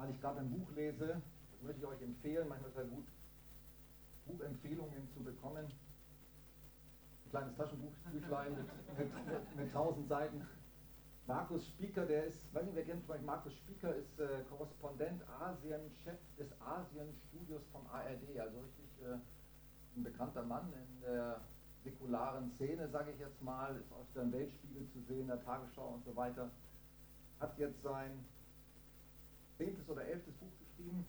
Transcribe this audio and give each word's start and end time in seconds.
weil 0.00 0.10
ich 0.10 0.20
gerade 0.20 0.40
ein 0.40 0.50
Buch 0.50 0.70
lese, 0.74 1.20
das 1.52 1.62
möchte 1.62 1.80
ich 1.80 1.86
euch 1.86 2.02
empfehlen, 2.02 2.48
manchmal 2.48 2.70
ist 2.70 2.76
es 2.78 2.84
ja 2.84 2.88
gut, 2.88 3.06
Buchempfehlungen 4.26 5.10
zu 5.12 5.22
bekommen. 5.22 5.66
Ein 5.66 7.30
kleines 7.30 7.56
Taschenbuchbüchlein 7.56 8.52
mit, 8.56 8.98
mit, 8.98 9.26
mit, 9.26 9.56
mit 9.56 9.66
1000 9.66 10.08
Seiten. 10.08 10.46
Markus 11.26 11.66
Spieker, 11.68 12.06
der 12.06 12.24
ist, 12.24 12.52
weiß 12.54 12.64
nicht, 12.64 12.76
wer 12.76 12.84
kennt 12.84 13.04
vielleicht 13.04 13.26
Markus 13.26 13.54
Spieker, 13.56 13.94
ist 13.94 14.18
äh, 14.18 14.42
Korrespondent 14.48 15.22
Asien, 15.38 15.82
Chef 16.02 16.18
des 16.38 16.48
Asien-Studios 16.60 17.62
vom 17.70 17.86
ARD, 17.86 18.40
also 18.40 18.60
richtig 18.60 19.02
äh, 19.02 19.18
ein 19.96 20.02
bekannter 20.02 20.42
Mann 20.42 20.72
in 20.72 21.00
der 21.02 21.42
säkularen 21.84 22.50
Szene, 22.52 22.88
sage 22.88 23.12
ich 23.12 23.20
jetzt 23.20 23.40
mal, 23.42 23.76
ist 23.76 23.92
aus 23.92 24.10
dem 24.14 24.32
Weltspiegel 24.32 24.88
zu 24.92 25.00
sehen, 25.02 25.26
der 25.26 25.44
Tagesschau 25.44 25.88
und 25.88 26.04
so 26.04 26.16
weiter. 26.16 26.50
Hat 27.38 27.56
jetzt 27.58 27.82
sein 27.82 28.24
zehntes 29.60 29.88
oder 29.90 30.02
elftes 30.06 30.34
Buch 30.34 30.52
geschrieben 30.58 31.04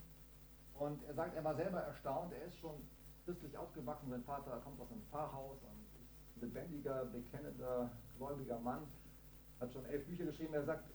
und 0.76 1.02
er 1.08 1.14
sagt, 1.14 1.36
er 1.36 1.44
war 1.44 1.56
selber 1.56 1.80
erstaunt, 1.80 2.34
er 2.34 2.46
ist 2.48 2.58
schon 2.58 2.76
christlich 3.24 3.58
aufgewachsen, 3.58 4.10
sein 4.10 4.24
Vater 4.24 4.60
kommt 4.64 4.80
aus 4.82 4.92
einem 4.92 5.04
Pfarrhaus 5.10 5.58
und 5.64 6.02
ist 6.02 6.42
lebendiger, 6.42 7.06
bekennender, 7.06 7.90
gläubiger 8.18 8.60
Mann 8.60 8.84
hat 9.62 9.72
schon 9.72 9.86
elf 9.86 10.06
Bücher 10.06 10.26
geschrieben. 10.26 10.54
Er 10.54 10.64
sagt, 10.64 10.90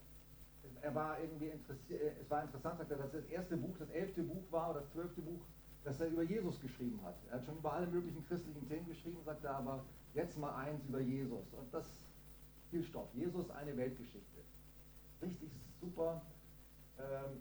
er 0.83 0.95
war 0.95 1.20
irgendwie 1.20 1.47
interessiert, 1.47 2.16
es 2.20 2.28
war 2.28 2.42
interessant, 2.42 2.78
sagt 2.78 2.91
er, 2.91 2.98
dass 2.98 3.12
das 3.12 3.24
erste 3.27 3.56
Buch, 3.56 3.77
das 3.78 3.88
elfte 3.91 4.23
Buch 4.23 4.42
war 4.50 4.70
oder 4.70 4.80
das 4.80 4.91
zwölfte 4.91 5.23
Buch, 5.23 5.41
das 5.84 6.00
er 6.00 6.09
über 6.09 6.25
Jesus 6.25 6.61
geschrieben 6.61 7.00
hat. 7.05 7.14
Er 7.30 7.38
hat 7.38 7.45
schon 7.47 7.56
über 7.59 7.73
alle 7.73 7.86
möglichen 7.86 8.27
christlichen 8.27 8.69
Themen 8.69 8.86
geschrieben, 8.86 9.19
sagt 9.25 9.45
er, 9.45 9.55
aber 9.55 9.84
jetzt 10.14 10.36
mal 10.36 10.55
eins 10.56 10.84
über 10.84 11.00
Jesus. 11.00 11.52
Und 11.55 11.73
das 11.73 11.86
viel 12.70 12.83
Stoff. 12.83 13.09
Jesus, 13.14 13.48
eine 13.50 13.77
Weltgeschichte. 13.77 14.41
Richtig 15.23 15.50
super. 15.80 16.20
Ähm, 16.98 17.41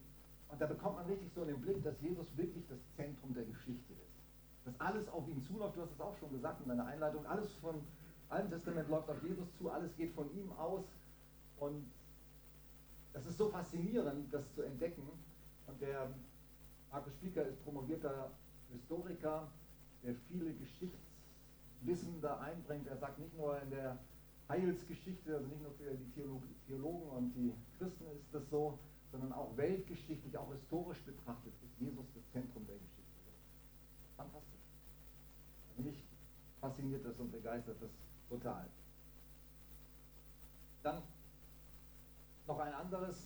und 0.49 0.61
da 0.61 0.67
bekommt 0.67 0.97
man 0.97 1.05
richtig 1.05 1.31
so 1.33 1.43
den 1.43 1.59
Blick, 1.61 1.83
dass 1.83 1.99
Jesus 2.01 2.25
wirklich 2.37 2.65
das 2.67 2.79
Zentrum 2.95 3.33
der 3.33 3.45
Geschichte 3.45 3.93
ist. 3.93 4.15
Dass 4.65 4.79
alles 4.79 5.07
auf 5.09 5.27
ihn 5.27 5.41
zuläuft, 5.41 5.75
du 5.75 5.81
hast 5.81 5.91
es 5.91 5.99
auch 5.99 6.15
schon 6.17 6.31
gesagt 6.31 6.61
in 6.61 6.69
deiner 6.69 6.85
Einleitung, 6.85 7.25
alles 7.25 7.51
vom 7.55 7.81
Alten 8.29 8.49
Testament 8.49 8.89
läuft 8.89 9.09
auf 9.09 9.21
Jesus 9.23 9.47
zu, 9.57 9.69
alles 9.69 9.95
geht 9.95 10.13
von 10.13 10.31
ihm 10.35 10.51
aus. 10.53 10.83
Und 11.57 11.85
das 13.13 13.25
ist 13.25 13.37
so 13.37 13.49
faszinierend, 13.49 14.33
das 14.33 14.43
zu 14.53 14.61
entdecken. 14.61 15.07
Und 15.67 15.81
der 15.81 16.09
Markus 16.91 17.13
Spieker 17.13 17.43
ist 17.43 17.63
promovierter 17.63 18.31
Historiker, 18.71 19.47
der 20.03 20.15
viele 20.27 20.53
Geschichtswissen 20.53 22.21
da 22.21 22.39
einbringt. 22.39 22.87
Er 22.87 22.97
sagt 22.97 23.19
nicht 23.19 23.35
nur 23.35 23.61
in 23.61 23.69
der 23.69 23.97
Heilsgeschichte, 24.47 25.35
also 25.35 25.47
nicht 25.47 25.61
nur 25.61 25.71
für 25.71 25.95
die 25.95 26.11
Theologen 26.67 27.09
und 27.09 27.33
die 27.33 27.53
Christen 27.77 28.05
ist 28.11 28.33
das 28.33 28.49
so, 28.49 28.79
sondern 29.15 29.31
auch 29.31 29.55
weltgeschichtlich, 29.55 30.37
auch 30.37 30.51
historisch 30.51 31.01
betrachtet, 31.03 31.53
ist 31.63 31.79
Jesus 31.79 32.05
das 32.13 32.23
Zentrum 32.33 32.67
der 32.67 32.75
Geschichte. 32.75 33.31
Fantastisch. 34.17 34.59
Also 35.69 35.83
mich 35.83 36.03
fasziniert 36.59 37.05
das 37.05 37.17
und 37.17 37.31
begeistert 37.31 37.81
das 37.81 37.91
total. 38.27 38.67
Dann 40.83 41.01
noch 42.45 42.59
ein 42.59 42.73
anderes, 42.73 43.23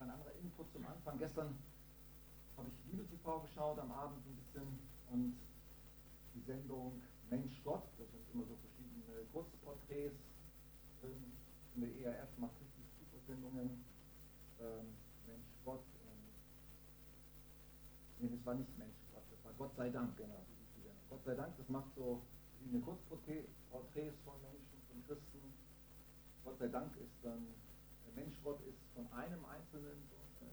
ein 0.00 0.10
anderer 0.10 0.32
Input 0.42 0.72
zum 0.72 0.86
Anfang. 0.86 1.18
Gestern 1.18 1.58
habe 2.56 2.68
ich 2.68 2.92
Liebe 2.92 3.06
TV 3.06 3.40
geschaut 3.40 3.78
am 3.78 3.92
Abend 3.92 4.24
ein 4.26 4.36
bisschen 4.36 4.78
und 5.10 5.36
die 6.34 6.40
Sendung 6.40 7.02
Mensch 7.28 7.60
Gott, 7.62 7.84
das 7.98 8.10
sind 8.10 8.22
immer 8.32 8.44
so 8.44 8.56
verschiedene 8.56 9.26
Kurzporträts. 9.32 10.18
In 11.74 11.82
der 11.82 12.16
ERF 12.16 12.38
macht 12.38 12.52
richtig 12.60 12.84
super 12.98 13.20
Sendungen. 13.26 13.83
Ähm, 14.64 14.96
Mensch 15.26 15.50
Gott. 15.64 15.84
Ähm, 16.08 16.24
nee, 18.20 18.30
das 18.34 18.46
war 18.46 18.54
nicht 18.54 18.78
Mensch 18.78 18.96
Gott, 19.12 19.24
das 19.30 19.44
war 19.44 19.52
Gott 19.58 19.76
sei 19.76 19.90
Dank, 19.90 20.16
genau. 20.16 20.40
Gott 21.10 21.24
sei 21.24 21.34
Dank, 21.34 21.56
das 21.58 21.68
macht 21.68 21.94
so 21.94 22.22
verschiedene 22.50 22.82
Kurzporträts 22.82 24.18
von 24.24 24.40
Menschen, 24.42 24.80
von 24.88 25.04
Christen 25.06 25.54
Gott 26.44 26.58
sei 26.58 26.68
Dank 26.68 26.96
ist 26.96 27.16
dann, 27.22 27.46
der 28.04 28.24
Menschgott 28.24 28.60
ist 28.66 28.78
von 28.94 29.10
einem 29.12 29.44
Einzelnen, 29.46 29.96
so 30.10 30.16
eine 30.40 30.52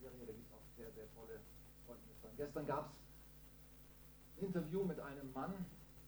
Serie, 0.00 0.26
da 0.26 0.32
gibt 0.32 0.46
es 0.46 0.52
auch 0.52 0.66
sehr, 0.76 0.92
sehr 0.92 1.08
tolle 1.14 1.40
Zeugnisse. 1.86 2.28
Gestern 2.36 2.66
gab 2.66 2.92
es 2.92 2.92
ein 4.36 4.46
Interview 4.46 4.84
mit 4.84 5.00
einem 5.00 5.32
Mann, 5.32 5.54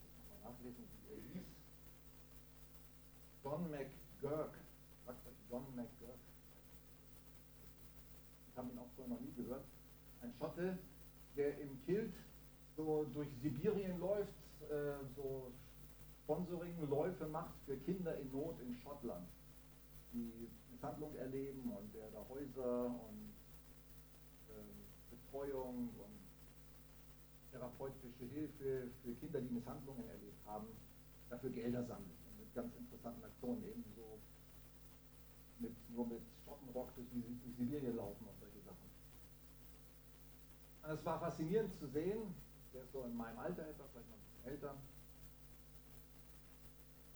ich 0.05 0.29
mal 0.29 0.51
nachlesen, 0.51 0.85
wie 1.01 1.15
er 1.15 1.21
hieß, 1.21 1.49
John 3.43 3.71
McGurk. 3.71 4.59
Sagt 5.07 5.27
euch 5.27 5.37
John 5.51 5.65
McGurk. 5.75 6.21
Auch 9.09 9.13
noch 9.13 9.21
nie 9.21 9.33
gehört. 9.33 9.65
Ein 10.21 10.33
Schotte, 10.39 10.79
der 11.37 11.59
im 11.61 11.83
Kilt 11.87 12.13
so 12.77 13.07
durch 13.15 13.29
Sibirien 13.43 13.99
läuft, 14.01 14.35
äh, 14.71 14.97
so 15.17 15.51
Sponsoring-Läufe 16.25 17.27
macht 17.29 17.55
für 17.65 17.77
Kinder 17.79 18.19
in 18.19 18.31
Not 18.31 18.61
in 18.61 18.77
Schottland, 18.77 19.27
die 20.13 20.51
Misshandlung 20.71 21.17
erleben 21.17 21.73
und 21.73 21.95
der 21.95 22.11
da 22.11 22.23
Häuser 22.29 22.87
und 22.87 23.33
äh, 24.51 25.11
Betreuung 25.11 25.89
und 25.89 26.19
therapeutische 27.51 28.27
Hilfe 28.27 28.91
für 29.03 29.15
Kinder, 29.15 29.41
die 29.41 29.55
Misshandlungen 29.55 30.07
erlebt 30.09 30.45
haben, 30.45 30.67
dafür 31.31 31.51
Gelder 31.51 31.83
sammelt. 31.85 32.19
Und 32.29 32.41
mit 32.41 32.55
ganz 32.55 32.75
interessanten 32.77 33.25
Aktionen, 33.25 33.65
ebenso 33.65 34.19
mit, 35.61 35.73
nur 35.91 36.07
mit 36.07 36.23
Schottenrock 36.45 36.95
durch, 36.95 37.07
durch 37.11 37.57
Sibirien 37.57 37.97
laufen 37.97 38.27
und 38.27 38.39
solche 38.41 38.61
Sachen. 38.65 38.89
Und 40.78 40.78
es 40.89 41.05
war 41.05 41.21
faszinierend 41.21 41.77
zu 41.79 41.87
sehen, 41.89 42.35
der 42.73 42.83
ist 42.83 42.93
so 42.93 43.05
in 43.05 43.17
meinem 43.17 43.39
Alter 43.39 43.67
etwa, 43.69 43.85
vielleicht 43.93 44.09
noch 44.09 44.17
ein 44.17 44.25
bisschen 44.25 44.51
älter, 44.53 44.75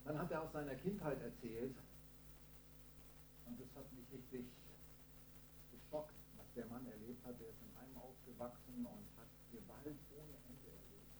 dann 0.05 0.19
hat 0.19 0.31
er 0.31 0.43
aus 0.43 0.53
seiner 0.53 0.75
Kindheit 0.75 1.21
erzählt 1.22 1.77
und 3.47 3.61
das 3.61 3.69
hat 3.75 3.91
mich 3.93 4.05
richtig 4.12 4.44
geschockt, 5.71 6.15
was 6.37 6.47
der 6.55 6.66
Mann 6.66 6.84
erlebt 6.87 7.25
hat. 7.25 7.38
Der 7.41 7.49
ist 7.49 7.62
in 7.62 7.72
einem 7.78 7.97
aufgewachsen 7.97 8.84
und 8.84 9.06
hat 9.16 9.31
Gewalt 9.53 10.00
ohne 10.19 10.37
Ende 10.50 10.69
erlebt. 10.69 11.15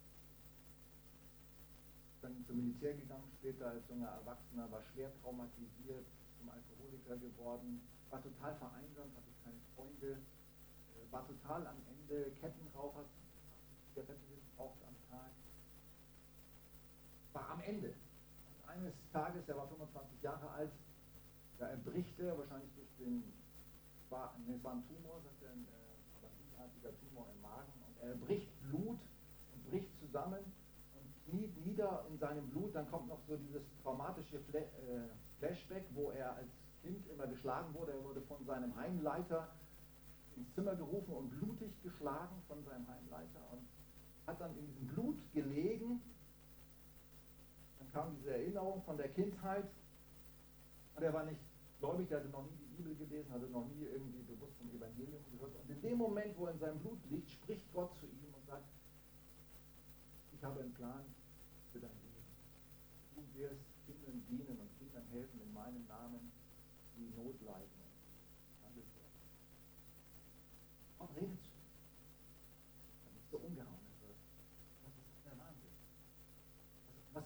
Dann 2.21 2.45
zum 2.45 2.57
Militär 2.57 2.95
gegangen, 2.95 3.31
später 3.39 3.71
als 3.71 3.89
junger 3.89 4.09
Erwachsener, 4.09 4.71
war 4.71 4.83
schwer 4.93 5.13
traumatisiert, 5.23 6.05
zum 6.39 6.51
Alkoholiker 6.51 7.17
geworden, 7.17 7.81
war 8.11 8.21
total 8.23 8.55
vereinsamt, 8.57 9.15
hatte 9.15 9.33
keine 9.45 9.63
Freunde, 9.77 10.19
äh, 10.19 11.13
war 11.13 11.27
total 11.27 11.67
am 11.67 11.77
Ende 11.87 12.02
Kettenraucher, 12.41 13.05
Zigaretten 13.89 14.23
geraucht 14.57 14.79
am 14.87 14.97
Tag, 15.11 15.31
war 17.33 17.51
am 17.51 17.61
Ende 17.63 17.95
eines 18.67 18.95
Tages, 19.13 19.49
er 19.49 19.57
war 19.57 19.69
25 19.69 20.23
Jahre 20.23 20.49
alt, 20.51 20.73
da 21.59 21.69
erbricht 21.69 22.19
er 22.19 22.37
wahrscheinlich 22.39 22.71
durch 22.75 22.89
den, 22.99 23.23
war, 24.11 24.35
nee, 24.47 24.55
es 24.55 24.65
war 24.65 24.73
ein 24.73 24.85
Tumor, 24.89 25.21
sagt 25.23 25.43
er, 25.43 25.51
ein 25.53 25.67
äh, 26.83 26.93
Tumor 27.01 27.27
im 27.35 27.41
Magen, 27.41 27.73
und 27.87 28.09
er 28.09 28.15
bricht 28.17 28.51
Blut 28.63 28.99
und 29.55 29.71
bricht 29.71 29.89
zusammen 30.01 30.41
und 30.95 31.25
kniet 31.25 31.67
nieder 31.67 32.05
in 32.11 32.19
seinem 32.19 32.49
Blut. 32.51 32.75
Dann 32.75 32.91
kommt 32.91 33.09
noch 33.09 33.21
so 33.29 33.37
dieses 33.37 33.63
traumatische 33.83 34.37
äh, 34.37 35.09
Flashback, 35.39 35.85
wo 35.95 36.11
er 36.11 36.35
als 36.37 36.49
Kind 36.83 37.07
immer 37.09 37.27
geschlagen 37.27 37.73
wurde. 37.75 37.93
Er 37.93 38.05
wurde 38.05 38.21
von 38.23 38.45
seinem 38.45 38.75
Heimleiter 38.77 39.49
ins 40.37 40.53
Zimmer 40.55 40.75
gerufen 40.75 41.13
und 41.13 41.31
blutig 41.31 41.71
geschlagen 41.83 42.37
von 42.49 42.63
seinem 42.65 42.87
Heimleiter 42.89 43.41
und 43.51 43.63
hat 44.27 44.41
dann 44.41 44.57
in 44.57 44.67
diesem 44.67 44.87
Blut 44.89 45.19
gelegen 45.33 46.01
dann 47.83 47.93
kam 47.93 48.17
diese 48.17 48.31
Erinnerung 48.31 48.83
von 48.83 48.97
der 48.97 49.09
Kindheit 49.09 49.69
und 50.95 51.03
er 51.03 51.13
war 51.13 51.25
nicht 51.25 51.41
gläubig, 51.81 52.09
der 52.09 52.21
hatte 52.21 52.29
noch 52.29 52.45
nie 52.45 52.57
die 52.57 52.77
Bibel 52.77 52.95
gelesen, 52.95 53.33
hatte 53.33 53.47
noch 53.47 53.67
nie 53.67 53.85
irgendwie 53.85 54.23
bewusst 54.23 54.57
vom 54.59 54.71
Evangelium 54.71 55.23
gehört. 55.33 55.57
Und 55.57 55.71
in 55.71 55.83
dem 55.83 55.99
Moment, 55.99 56.39
wo 56.39 56.47
er 56.47 56.53
in 56.53 56.61
seinem 56.61 56.79
Blut 56.79 57.01
liegt, 57.11 57.29
spricht 57.31 57.73
Gott 57.73 57.91
zu 57.99 58.07
ihm 58.07 58.33
und 58.35 58.47
sagt, 58.47 58.69
ich 60.33 60.45
habe 60.45 60.61
einen 60.61 60.73
Plan 60.75 61.05
für 61.73 61.81
dein 61.81 61.91
Leben. 61.91 62.25
Du 63.17 63.39
wirst 63.39 63.72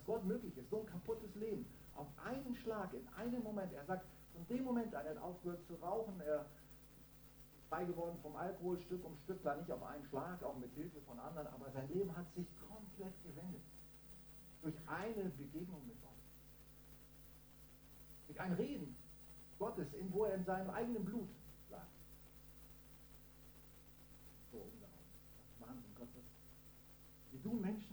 Gott 0.06 0.24
möglich 0.24 0.56
ist, 0.56 0.70
so 0.70 0.80
ein 0.80 0.86
kaputtes 0.86 1.34
Leben, 1.34 1.66
auf 1.94 2.06
einen 2.24 2.54
Schlag, 2.56 2.92
in 2.94 3.06
einem 3.16 3.42
Moment, 3.42 3.72
er 3.72 3.84
sagt, 3.84 4.06
von 4.32 4.46
dem 4.48 4.64
Moment 4.64 4.94
an, 4.94 5.04
er 5.06 5.14
hat 5.14 5.22
aufgehört 5.22 5.64
zu 5.66 5.74
rauchen, 5.74 6.20
er 6.20 6.46
beigeworden 7.70 8.18
vom 8.22 8.36
Alkohol, 8.36 8.80
Stück 8.82 9.04
um 9.04 9.16
Stück, 9.24 9.42
da 9.42 9.56
nicht 9.56 9.70
auf 9.70 9.82
einen 9.82 10.04
Schlag, 10.06 10.42
auch 10.42 10.56
mit 10.56 10.72
Hilfe 10.74 11.00
von 11.02 11.18
anderen, 11.18 11.48
aber 11.48 11.70
sein 11.72 11.88
Leben 11.88 12.16
hat 12.16 12.32
sich 12.34 12.46
komplett 12.68 13.14
gewendet. 13.24 13.62
Durch 14.62 14.74
eine 14.86 15.30
Begegnung 15.30 15.86
mit 15.86 16.00
Gott. 16.00 16.10
Durch 18.28 18.40
ein 18.40 18.52
Reden 18.52 18.96
Gottes, 19.58 19.92
in, 19.94 20.12
wo 20.12 20.24
er 20.24 20.34
in 20.34 20.44
seinem 20.44 20.70
eigenen 20.70 21.04
Blut 21.04 21.28
lag. 21.70 21.86
So. 24.52 24.66
Wahnsinn 25.60 25.94
Gottes. 25.94 26.24
Wie 27.32 27.38
du 27.38 27.52
Mensch 27.54 27.85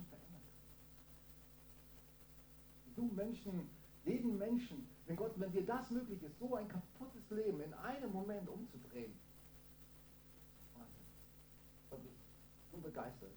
Menschen, 3.24 3.70
jeden 4.06 4.38
Menschen, 4.38 4.88
wenn 5.06 5.16
Gott, 5.16 5.31
wenn 5.38 5.52
dir 5.52 5.66
das 5.66 5.90
möglich 5.92 6.22
ist, 6.22 6.38
so 6.40 6.56
ein 6.56 6.68
kaputtes 6.68 7.30
Leben 7.30 7.62
in 7.62 7.74
einem 7.74 8.12
Moment 8.12 8.50
umzudrehen. 8.50 9.14
Wahnsinn. 10.75 11.06
Und 11.92 12.06
ich 12.06 12.72
bin 12.72 12.81
begeistert. 12.81 13.31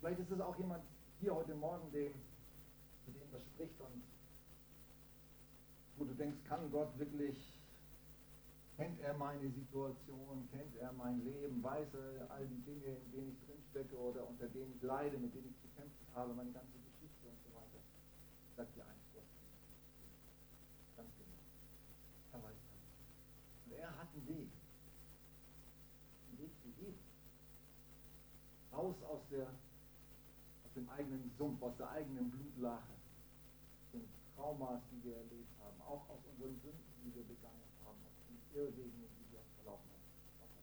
Vielleicht 0.00 0.20
ist 0.20 0.30
es 0.30 0.40
auch 0.40 0.56
jemand 0.58 0.84
hier 1.20 1.34
heute 1.34 1.54
Morgen, 1.54 1.90
dem, 1.90 2.12
zu 3.04 3.12
dem 3.12 3.30
das 3.32 3.42
spricht 3.46 3.80
und 3.80 4.02
wo 5.96 6.04
du 6.04 6.14
denkst, 6.14 6.36
kann 6.46 6.70
Gott 6.70 6.98
wirklich, 6.98 7.58
kennt 8.76 9.00
er 9.00 9.14
meine 9.14 9.50
Situation, 9.50 10.46
kennt 10.52 10.76
er 10.76 10.92
mein 10.92 11.24
Leben, 11.24 11.62
weiß 11.62 11.88
er 11.94 12.30
all 12.30 12.46
die 12.46 12.60
Dinge, 12.60 12.84
in 12.84 13.10
denen 13.12 13.32
ich 13.32 13.46
drinstecke 13.46 13.96
oder 13.96 14.28
unter 14.28 14.48
denen 14.48 14.74
ich 14.76 14.82
leide, 14.82 15.16
mit 15.16 15.34
denen 15.34 15.48
ich 15.48 15.58
zu 15.62 15.68
kämpfen 15.74 16.06
habe, 16.14 16.34
meine 16.34 16.52
ganze 16.52 16.78
Geschichte 16.78 17.28
und 17.28 17.38
so 17.44 17.50
weiter. 17.54 17.80
Ich 18.56 18.64
sage 18.64 18.72
dir 18.72 18.88
eins, 18.88 19.04
Gott, 19.12 19.28
ganz 20.96 21.12
genau. 21.20 21.44
Er 22.32 22.40
weiß 22.40 22.56
alles. 22.56 22.96
Und 23.66 23.72
er 23.76 23.90
hat 24.00 24.08
einen 24.16 24.26
Weg. 24.28 24.48
Einen 26.24 26.38
Weg 26.40 26.52
zu 26.64 26.70
gehen. 26.80 26.96
Raus 28.72 28.96
aus 29.04 29.20
der 29.30 29.44
aus 30.64 30.72
dem 30.74 30.88
eigenen 30.88 31.30
Sumpf, 31.36 31.60
aus 31.60 31.76
der 31.76 31.90
eigenen 31.90 32.30
Blutlache, 32.30 32.96
den 33.92 34.08
Traumas, 34.34 34.80
die 34.90 35.04
wir 35.04 35.16
erlebt 35.16 35.52
haben, 35.60 35.78
auch 35.82 36.08
aus 36.08 36.24
unseren 36.24 36.56
Sünden, 36.56 36.96
die 37.04 37.14
wir 37.14 37.24
begangen 37.28 37.60
haben, 37.84 38.00
aus 38.08 38.16
den 38.24 38.40
Irrwegen, 38.56 39.04
die 39.20 39.32
wir 39.36 39.44
verlaufen 39.60 39.90
haben. 40.40 40.56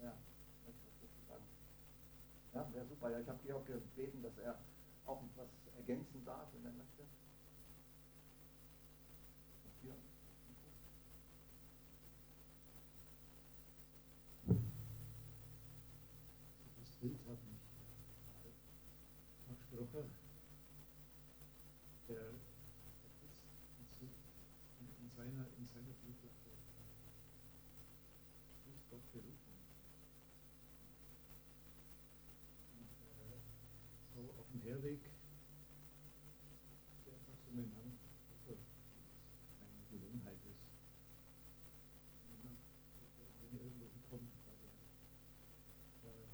Ja, 0.00 0.14
dazu 0.62 1.26
sagen. 1.26 1.44
Ja, 2.54 2.72
wäre 2.72 2.86
super. 2.86 3.10
Ja, 3.10 3.18
ich 3.18 3.28
habe 3.28 3.42
Georg 3.42 3.66
gebeten, 3.66 4.22
dass 4.22 4.38
er 4.38 4.62
auch 5.06 5.22
was 5.36 5.48
ergänzen 5.76 6.24
darf, 6.24 6.48
wenn 6.52 6.64
er 6.64 6.72
möchte. 6.72 7.04
Das 16.80 16.90
Bild 17.00 17.18
hat 17.28 17.38
mich 17.44 17.60
äh, 18.44 19.54
gesprochen. 19.54 20.10
Der, 22.08 22.16
der 22.16 22.32
in, 25.00 25.10
seiner, 25.16 25.46
in 25.58 25.66
seiner 25.68 25.92
Blutlache 26.00 26.44
Gott 28.94 29.12
berufen. 29.12 29.54
Und 32.78 32.94
äh, 33.02 33.42
so 34.14 34.70
Herweg, 34.84 35.00
der 37.06 37.16
mit 37.56 37.72
Namen, 37.72 37.96
also, 38.36 38.52
eine 38.52 39.88
Gewohnheit 39.88 40.36
ist. 40.44 40.60
Wenn 42.28 43.48
man 43.50 43.64
irgendwo 43.64 43.88
also, 44.04 44.68
äh, 46.04 46.28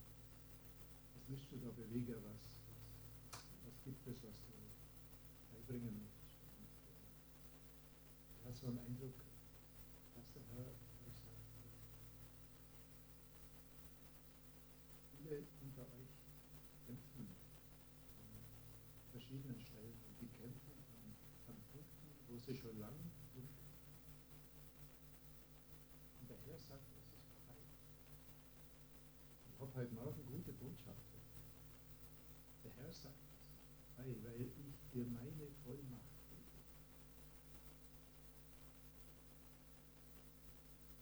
was 1.14 1.23
willst 1.29 1.47
du 1.52 1.56
da 1.58 1.70
bewegen, 1.70 2.17
was, 2.26 2.43
gibt 3.85 4.06
es, 4.08 4.17
was 4.25 4.43
du 4.43 4.53
beibringen 5.55 5.94
möchtest? 6.03 6.43
Äh, 6.50 7.06
ich 8.35 8.44
hatte 8.46 8.58
so 8.58 8.67
einen 8.67 8.81
Eindruck, 8.81 9.14
dass 10.17 10.26
der 10.35 10.43
Herr 10.50 10.67
euch 11.06 11.14
sagt, 11.23 11.55
äh, 11.55 11.79
viele 15.14 15.46
unter 15.62 15.87
euch 15.94 16.11
kämpfen 16.91 17.29
an 18.19 18.26
verschiedenen 19.12 19.61
Stellen 19.61 19.94
und 20.06 20.20
die 20.20 20.29
kämpfen 20.38 20.75
an, 20.91 21.14
an 21.46 21.56
Punkten, 21.73 22.11
wo 22.29 22.38
sie 22.38 22.56
schon 22.56 22.79
lange 22.81 23.05
kämpfen. 23.32 23.67
Und 26.20 26.31
der 26.31 26.38
Herr 26.46 26.58
sagt, 26.58 26.87
es 26.99 27.06
ist 27.14 27.26
vorbei. 27.31 27.62
Ich 29.55 29.61
habe 29.61 29.69
heute 29.81 29.94
Morgen 29.94 30.27
gute 30.27 30.53
Botschaft. 30.53 31.09
Der 32.62 32.71
Herr 32.77 32.93
sagt, 32.93 33.15
es 33.97 34.05
vorbei, 34.05 34.15
weil 34.25 34.43
ich 34.43 34.53
dir 34.93 35.06
meine 35.06 35.47
Vollmacht 35.65 36.21
gebe. 36.29 36.43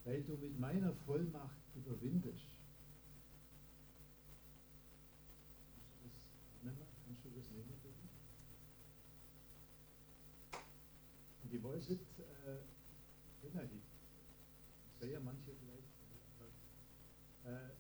Weil 0.04 0.22
du 0.22 0.36
mit 0.36 0.60
meiner 0.60 0.92
Vollmacht 1.06 1.58
überwindest. 1.75 2.54
Kannst 5.75 5.90
du 5.90 5.98
das 6.04 6.46
annehmen? 6.60 6.86
Kannst 7.04 7.25
du 7.25 7.30
das 7.30 7.50
nehmen 7.50 7.75
für 7.82 7.88
dich? 7.88 8.12
Und 11.42 11.52
ich 11.52 11.64
weiß 11.64 11.88
nicht, 11.88 12.20
äh, 12.46 12.62
genau, 13.42 13.62
ich 13.64 15.00
sehe 15.00 15.14
ja 15.14 15.20
manche 15.20 15.50
vielleicht, 15.50 15.88
aber 16.38 17.50
äh, 17.50 17.70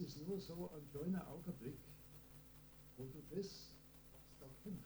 ist 0.00 0.17
nur 0.28 0.38
so 0.38 0.70
ein 0.76 0.84
kleiner 0.92 1.26
Augenblick, 1.28 1.78
wo 2.96 3.04
du 3.06 3.22
das, 3.34 3.72
was 4.12 4.22
da 4.38 4.70
dir. 4.70 4.76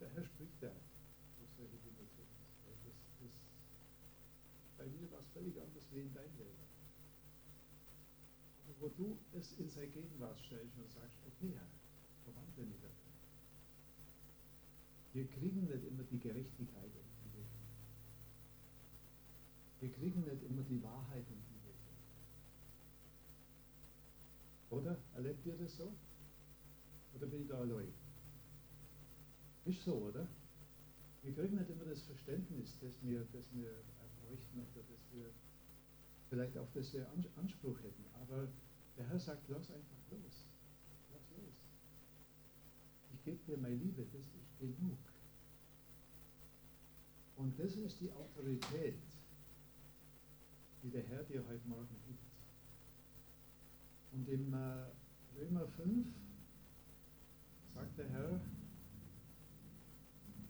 Der 0.00 0.10
Herr 0.10 0.24
spricht 0.24 0.60
da, 0.60 0.70
was 1.40 1.56
solche 1.56 1.78
Dinge 1.78 2.06
zu 2.14 2.22
uns. 2.22 2.38
Das, 2.66 2.94
das, 3.20 3.30
bei 4.78 4.86
mir 4.86 5.10
war 5.10 5.20
es 5.20 5.26
völlig 5.28 5.60
anders 5.60 5.84
wie 5.92 6.00
in 6.00 6.14
deinem 6.14 6.36
Leben. 6.38 6.58
Aber 8.66 8.74
wo 8.80 8.88
du 8.88 9.18
es 9.32 9.52
in 9.58 9.68
seine 9.68 9.88
Gegenwart 9.88 10.38
stellst 10.38 10.76
und 10.78 10.90
sagst, 10.90 11.18
okay 11.26 11.52
Herr, 11.54 11.66
verwandle 12.24 12.64
mich 12.64 12.80
dafür. 12.80 13.14
Wir 15.14 15.26
kriegen 15.26 15.66
nicht 15.66 15.84
immer 15.84 16.04
die 16.04 16.18
Gerechtigkeit 16.18 16.90
die 16.94 17.08
wir 19.80 19.92
kriegen 19.92 20.24
nicht 20.24 20.42
immer 20.42 20.62
die 20.62 20.82
Wahrheit 20.82 21.24
um 21.30 21.40
die 21.48 21.60
wir 21.64 21.72
tun. 21.78 21.94
Oder? 24.70 24.98
Erlebt 25.18 25.44
ihr 25.46 25.56
das 25.56 25.76
so? 25.76 25.92
Oder 27.16 27.26
bin 27.26 27.42
ich 27.42 27.48
da 27.48 27.58
allein? 27.58 27.92
Ist 29.64 29.82
so, 29.82 29.94
oder? 29.94 30.28
Wir 31.24 31.34
kriegen 31.34 31.56
nicht 31.56 31.70
immer 31.70 31.86
das 31.86 32.02
Verständnis, 32.02 32.78
das 32.80 33.02
wir, 33.02 33.26
das 33.32 33.52
wir 33.52 33.68
bräuchten 34.22 34.60
oder 34.60 34.84
das 34.88 35.00
wir 35.12 35.28
vielleicht 36.30 36.56
auf 36.56 36.68
das 36.72 36.92
wir 36.92 37.04
Anspruch 37.36 37.76
hätten. 37.82 38.04
Aber 38.22 38.46
der 38.96 39.08
Herr 39.08 39.18
sagt, 39.18 39.42
lass 39.48 39.68
einfach 39.72 39.98
los. 40.12 40.46
Lass 41.12 41.28
los. 41.36 41.54
Ich 43.12 43.24
gebe 43.24 43.38
dir 43.44 43.58
meine 43.58 43.74
Liebe, 43.74 44.06
das 44.12 44.22
ist 44.22 44.58
genug. 44.60 44.98
Und 47.34 47.58
das 47.58 47.74
ist 47.74 48.00
die 48.00 48.12
Autorität, 48.12 49.02
die 50.84 50.90
der 50.90 51.02
Herr 51.02 51.24
dir 51.24 51.44
heute 51.48 51.66
Morgen 51.66 51.96
gibt. 52.06 52.22
Und 54.12 54.28
im 54.28 54.54
äh, 54.54 54.86
Römer 55.38 55.68
5 55.68 56.06
sagt 57.74 57.96
der 57.96 58.08
Herr, 58.08 58.40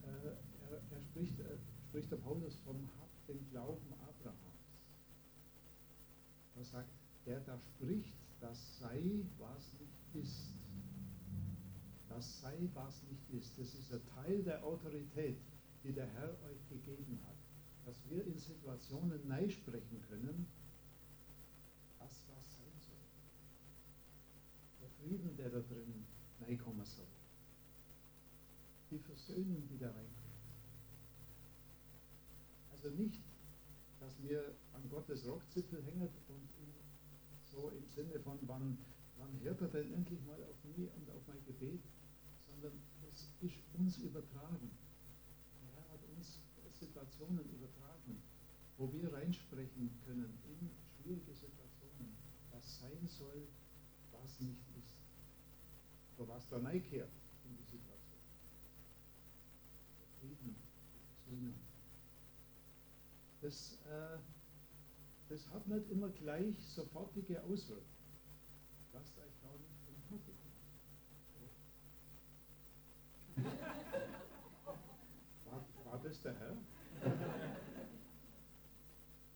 äh, 0.02 0.26
er, 0.70 0.80
er, 0.90 1.02
spricht, 1.02 1.38
äh, 1.40 1.58
spricht 1.88 2.10
der 2.10 2.16
Paulus 2.16 2.56
vom 2.64 2.88
Hab 2.98 3.08
den 3.26 3.48
Glauben 3.50 3.92
Abrahams. 3.92 4.48
Er 6.56 6.64
sagt, 6.64 6.90
der 7.26 7.40
da 7.40 7.58
spricht, 7.58 8.14
das 8.40 8.78
sei, 8.78 9.24
was 9.38 9.74
nicht 9.78 10.24
ist. 10.24 10.54
Das 12.08 12.40
sei, 12.40 12.68
was 12.74 13.02
nicht 13.04 13.30
ist. 13.30 13.58
Das 13.58 13.74
ist 13.74 13.92
ein 13.92 14.00
Teil 14.06 14.42
der 14.42 14.64
Autorität, 14.64 15.38
die 15.84 15.92
der 15.92 16.06
Herr 16.06 16.30
euch 16.46 16.68
gegeben 16.68 17.20
hat. 17.26 17.36
Dass 17.84 18.08
wir 18.08 18.24
in 18.26 18.38
Situationen 18.38 19.26
neu 19.28 19.48
sprechen 19.48 20.02
können, 20.08 20.46
das, 21.98 22.24
was 22.28 22.56
sein 22.56 22.72
soll. 22.78 22.96
Der 24.80 24.88
Frieden, 25.08 25.34
der 25.38 25.48
da 25.48 25.60
drin 25.60 26.04
reinkommen 26.40 26.84
soll. 26.84 27.06
Die 28.90 28.98
Versöhnung, 28.98 29.66
die 29.70 29.78
da 29.78 29.86
reinkommt. 29.86 30.28
Also 32.72 32.90
nicht, 32.90 33.22
dass 34.00 34.22
wir 34.22 34.54
an 34.74 34.86
Gottes 34.90 35.26
Rockzipfel 35.26 35.82
hängen 35.82 36.10
und 36.28 36.48
so 37.44 37.70
im 37.70 37.86
Sinne 37.88 38.20
von, 38.20 38.38
wann, 38.42 38.76
wann 39.16 39.40
hört 39.40 39.62
er 39.62 39.68
denn 39.68 39.94
endlich 39.94 40.20
mal 40.26 40.42
auf 40.44 40.62
mich 40.64 40.88
und 40.94 41.10
auf 41.10 41.22
mein 41.26 41.42
Gebet, 41.46 41.80
sondern 42.46 42.78
es 43.10 43.32
ist 43.40 43.58
uns 43.78 43.98
übertragen. 43.98 44.70
Der 45.62 45.74
Herr 45.74 45.88
hat 45.88 46.00
uns 46.16 46.40
Situationen 46.78 47.48
übertragen, 47.50 48.22
wo 48.76 48.92
wir 48.92 49.12
reinsprechen 49.12 49.90
können 50.04 50.38
in 50.44 50.70
schwierige 51.00 51.34
Situationen, 51.34 52.14
was 52.52 52.80
sein 52.80 53.06
soll, 53.06 53.48
was 54.12 54.40
nicht 54.40 54.62
ist. 54.76 54.98
Oder 56.38 56.44
was 56.44 56.48
da 56.48 56.58
reinkehrt 56.58 57.10
in 57.44 57.56
die 57.56 57.64
Situation. 57.64 58.20
Frieden, 60.20 60.56
Versöhnung. 61.24 61.54
Das, 63.40 63.78
äh, 63.86 64.18
das 65.28 65.50
hat 65.50 65.66
nicht 65.66 65.90
immer 65.90 66.10
gleich 66.10 66.56
sofortige 66.62 67.42
Auswirkungen. 67.42 67.88
Lasst 68.92 69.18
euch 69.18 69.32
da 69.42 69.48
nicht 69.48 69.88
entmutigen. 69.88 70.38
War, 75.44 75.64
war 75.84 76.00
das 76.02 76.20
der 76.22 76.34
Herr? 76.34 76.56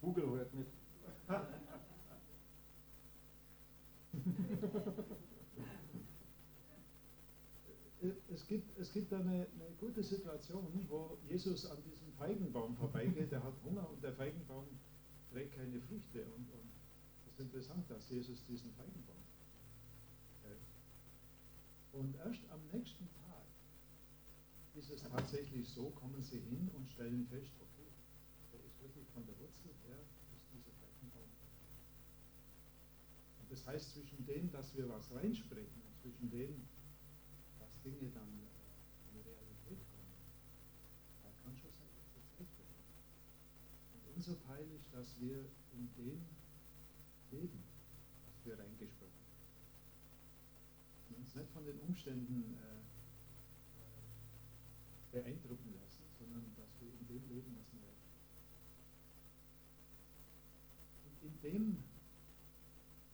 Google 0.01 0.31
hört 0.31 0.55
mit. 0.55 0.82
Es 8.93 8.95
gibt, 8.95 9.09
gibt 9.09 9.23
eine, 9.23 9.47
eine 9.47 9.73
gute 9.81 10.03
Situation, 10.03 10.69
wo 10.87 11.17
Jesus 11.27 11.65
an 11.65 11.79
diesem 11.83 12.13
Feigenbaum 12.13 12.77
vorbeigeht, 12.77 13.33
der 13.33 13.43
hat 13.43 13.55
Hunger 13.65 13.89
und 13.89 14.03
der 14.03 14.13
Feigenbaum 14.13 14.67
trägt 15.33 15.57
keine 15.57 15.81
Früchte. 15.81 16.27
Und, 16.27 16.45
und 16.53 16.69
es 17.25 17.33
ist 17.33 17.41
interessant, 17.41 17.91
dass 17.91 18.11
Jesus 18.11 18.45
diesen 18.45 18.71
Feigenbaum 18.75 19.17
hält. 20.43 20.61
Und 21.93 22.15
erst 22.17 22.43
am 22.51 22.61
nächsten 22.71 23.09
Tag 23.25 23.47
ist 24.75 24.91
es 24.91 25.03
tatsächlich 25.03 25.67
so, 25.67 25.89
kommen 25.91 26.23
sie 26.23 26.41
hin 26.41 26.69
und 26.75 26.91
stellen 26.93 27.27
fest, 27.31 27.53
okay, 27.61 27.89
der 28.53 28.61
ist 28.61 28.79
wirklich 28.83 29.09
von 29.15 29.25
der 29.25 29.39
Wurzel 29.41 29.73
her, 29.89 30.05
ist 30.37 30.45
dieser 30.53 30.73
Feigenbaum. 30.77 31.33
Und 33.41 33.51
das 33.51 33.67
heißt, 33.67 33.95
zwischen 33.95 34.27
dem, 34.27 34.53
dass 34.53 34.77
wir 34.77 34.87
was 34.91 35.11
reinsprechen 35.15 35.81
und 35.81 35.97
zwischen 35.99 36.31
dem, 36.31 36.69
dass 37.59 37.81
Dinge 37.81 38.11
dann 38.13 38.29
äh, 38.29 38.53
in 39.13 39.21
Realität 39.21 39.81
kommen, 39.93 40.17
da 41.23 41.31
kann 41.43 41.57
schon 41.57 41.71
sein, 41.77 41.93
dass 41.95 42.09
es 42.17 42.25
Zeit 42.33 42.49
vergeht. 42.57 42.89
Teil 44.23 44.71
ist, 44.79 44.93
dass 44.95 45.19
wir 45.19 45.51
in 45.75 45.91
dem 45.97 46.23
leben, 47.33 47.65
was 48.25 48.45
wir 48.45 48.57
reingesprochen 48.57 49.11
haben. 49.11 49.43
Und 51.09 51.17
uns 51.19 51.35
nicht 51.35 51.51
von 51.51 51.65
den 51.65 51.81
Umständen 51.81 52.55
äh, 52.55 52.83
beeindrucken 55.11 55.75
lassen, 55.75 56.05
sondern 56.19 56.55
dass 56.55 56.71
wir 56.81 56.93
in 56.93 57.07
dem 57.09 57.29
leben, 57.35 57.57
was 57.59 57.67
wir 57.75 57.83
reingesprochen 57.83 58.39
haben. 58.39 58.63
Und 61.11 61.23
in 61.27 61.35
dem, 61.43 61.83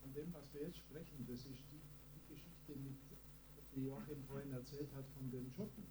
von 0.02 0.12
dem, 0.12 0.32
was 0.34 0.52
wir 0.52 0.60
jetzt 0.62 0.76
sprechen, 0.76 1.26
das 1.26 1.46
ist 1.46 1.64
die, 1.72 1.80
die 2.16 2.34
Geschichte 2.34 2.76
mit 2.76 2.98
die 3.74 3.84
Joachim 3.84 4.22
vorhin 4.24 4.52
erzählt 4.52 4.92
hat 4.94 5.08
von 5.16 5.30
den 5.30 5.50
Schotten, 5.50 5.86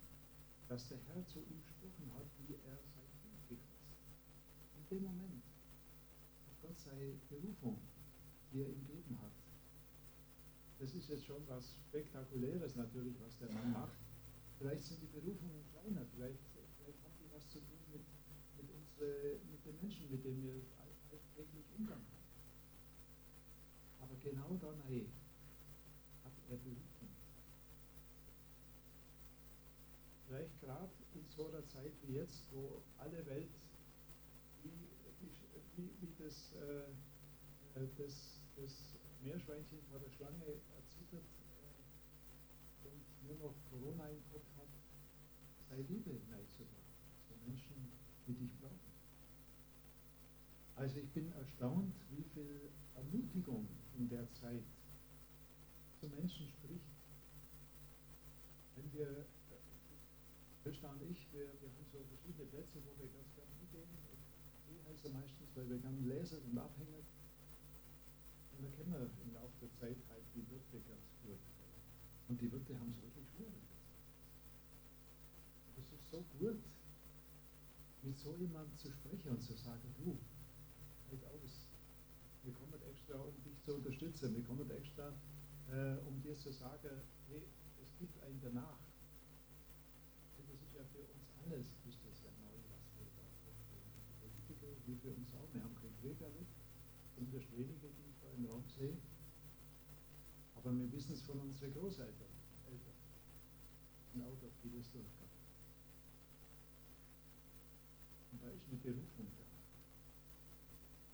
dass 0.68 0.90
der 0.90 1.00
Herr 1.08 1.26
zu 1.26 1.40
ihm 1.40 1.64
gesprochen 1.64 2.12
hat, 2.14 2.28
wie 2.46 2.54
er. 2.54 2.78
In 2.78 2.97
dem 4.90 5.04
Moment 5.04 5.44
hat 6.48 6.62
Gott 6.62 6.80
seine 6.80 7.14
Berufung, 7.30 7.78
die 8.52 8.62
er 8.62 8.70
ihm 8.70 8.86
gegeben 8.88 9.20
hat. 9.22 9.32
Das 10.80 10.94
ist 10.94 11.10
jetzt 11.10 11.26
schon 11.26 11.42
was 11.48 11.76
Spektakuläres 11.90 12.76
natürlich, 12.76 13.16
was 13.20 13.38
der 13.40 13.52
Mann 13.52 13.72
macht. 13.74 13.98
Vielleicht 14.58 14.84
sind 14.84 15.02
die 15.02 15.08
Berufungen 15.08 15.64
kleiner, 15.72 16.06
vielleicht, 16.16 16.40
vielleicht 16.78 17.04
haben 17.04 17.14
die 17.20 17.34
was 17.34 17.48
zu 17.50 17.60
tun 17.60 17.78
mit, 17.92 18.02
mit, 18.58 18.70
unsere, 18.70 19.40
mit 19.52 19.66
den 19.66 19.76
Menschen, 19.82 20.10
mit 20.10 20.24
denen 20.24 20.44
wir 20.44 20.62
alltäglich 21.12 21.66
Umgang 21.78 22.00
haben. 22.00 22.28
Aber 24.00 24.16
genau 24.24 24.58
dann 24.62 24.82
hey, 24.88 25.08
hat 26.24 26.34
er 26.50 26.58
Berufung 26.58 26.88
vielleicht 30.28 30.60
gerade 30.62 30.92
in 31.14 31.26
so 31.30 31.48
einer 31.48 31.66
Zeit 31.68 31.94
wie 32.04 32.14
jetzt, 32.14 32.44
wo 32.52 32.82
alle 32.98 33.26
Welt 33.28 33.50
wie, 34.64 34.72
wie, 35.78 35.90
wie 36.02 36.14
das, 36.24 36.52
äh, 36.68 37.88
das, 37.98 38.42
das 38.56 38.98
Meerschweinchen 39.24 39.80
vor 39.90 40.00
der 40.00 40.10
Schlange 40.10 40.44
erzittert 40.76 41.26
äh, 41.64 42.88
und 42.88 43.02
nur 43.28 43.38
noch 43.38 43.56
Corona 43.70 44.10
im 44.10 44.24
Kopf 44.32 44.46
hat, 44.58 44.70
sei 45.70 45.82
Liebe 45.82 46.12
hineinzubringen 46.12 46.88
zu 47.28 47.36
Menschen, 47.46 47.92
die 48.28 48.34
dich 48.34 48.54
brauchen. 48.60 48.80
Also 50.76 51.00
ich 51.00 51.10
bin 51.12 51.32
erstaunt, 51.34 51.96
wie 52.12 52.24
viel 52.34 52.70
Ermutigung 52.96 53.68
in 53.98 54.08
der 54.10 54.32
Zeit 54.34 54.64
zu 56.00 56.08
Menschen 56.10 56.48
spricht. 56.48 56.86
Wenn 58.76 58.94
wir 58.94 59.26
Christa 60.64 60.92
und 60.92 61.02
ich, 61.02 61.26
wir, 61.32 61.48
wir 61.62 61.70
haben 61.70 61.88
so 61.92 62.04
verschiedene 62.04 62.46
Plätze, 62.46 62.78
wo 62.86 62.92
wir 63.00 63.10
ganz 63.10 63.34
gerne 63.34 63.52
hingehen. 63.56 64.07
Heißen 64.88 65.14
meistens, 65.14 65.50
weil 65.56 65.70
wir 65.70 65.78
gerne 65.80 66.00
lesen 66.00 66.40
und 66.50 66.58
abhängen. 66.58 67.04
Und 68.54 68.64
da 68.64 68.70
kennen 68.72 68.92
wir 68.92 69.10
im 69.24 69.34
Laufe 69.34 69.54
der 69.62 69.72
Zeit 69.76 69.98
halt 70.10 70.24
die 70.34 70.48
Wirte 70.50 70.80
ganz 70.88 71.12
gut. 71.24 71.40
Und 72.28 72.42
die 72.42 72.52
Wirte 72.52 72.80
haben 72.80 72.92
es 72.92 73.02
wirklich 73.02 73.28
schwer. 73.36 73.48
Und 75.68 75.78
es 75.78 75.92
ist 75.92 76.10
so 76.10 76.24
gut, 76.40 76.64
mit 78.04 78.18
so 78.18 78.36
jemandem 78.36 78.78
zu 78.78 78.92
sprechen 78.92 79.30
und 79.30 79.42
zu 79.42 79.54
sagen, 79.54 79.94
du, 79.98 80.18
halt 81.10 81.24
aus. 81.26 81.68
Wir 82.44 82.54
kommen 82.54 82.82
extra, 82.90 83.20
um 83.20 83.36
dich 83.44 83.60
zu 83.64 83.76
unterstützen. 83.76 84.36
Wir 84.36 84.44
kommen 84.44 84.70
extra, 84.72 85.14
äh, 85.70 85.98
um 86.08 86.22
dir 86.22 86.38
zu 86.38 86.52
sagen, 86.52 87.02
hey, 87.28 87.44
es 87.84 87.98
gibt 88.00 88.24
einen 88.24 88.40
danach 88.42 88.80
ja 90.78 90.86
für 90.94 91.02
uns 91.10 91.26
alles 91.42 91.74
ist 91.90 92.06
das 92.06 92.22
ja 92.22 92.30
neu, 92.38 92.54
was 92.70 92.86
wir 92.94 93.10
da 93.18 93.26
Wie 94.88 94.96
für 94.96 95.10
uns 95.10 95.34
auch. 95.36 95.54
Wir 95.54 95.62
haben 95.64 95.76
erlebt, 96.22 96.56
sind 97.16 97.34
erst 97.34 97.52
wenige, 97.52 97.90
die 97.90 98.10
ich 98.10 98.20
da 98.22 98.32
im 98.38 98.46
Raum 98.46 98.64
sehe. 98.70 98.96
Aber 100.56 100.72
wir 100.74 100.90
wissen 100.94 101.14
es 101.14 101.22
von 101.24 101.40
unseren 101.40 101.74
Großeltern, 101.74 102.32
Eltern. 102.66 102.94
Und 104.14 104.22
auch 104.24 104.40
durch 104.40 104.54
vieles 104.62 104.90
durchgegangen. 104.92 105.28
Und 108.32 108.42
da 108.42 108.48
ist 108.50 108.64
eine 108.70 108.78
Berufung 108.78 109.28
da, 109.36 109.44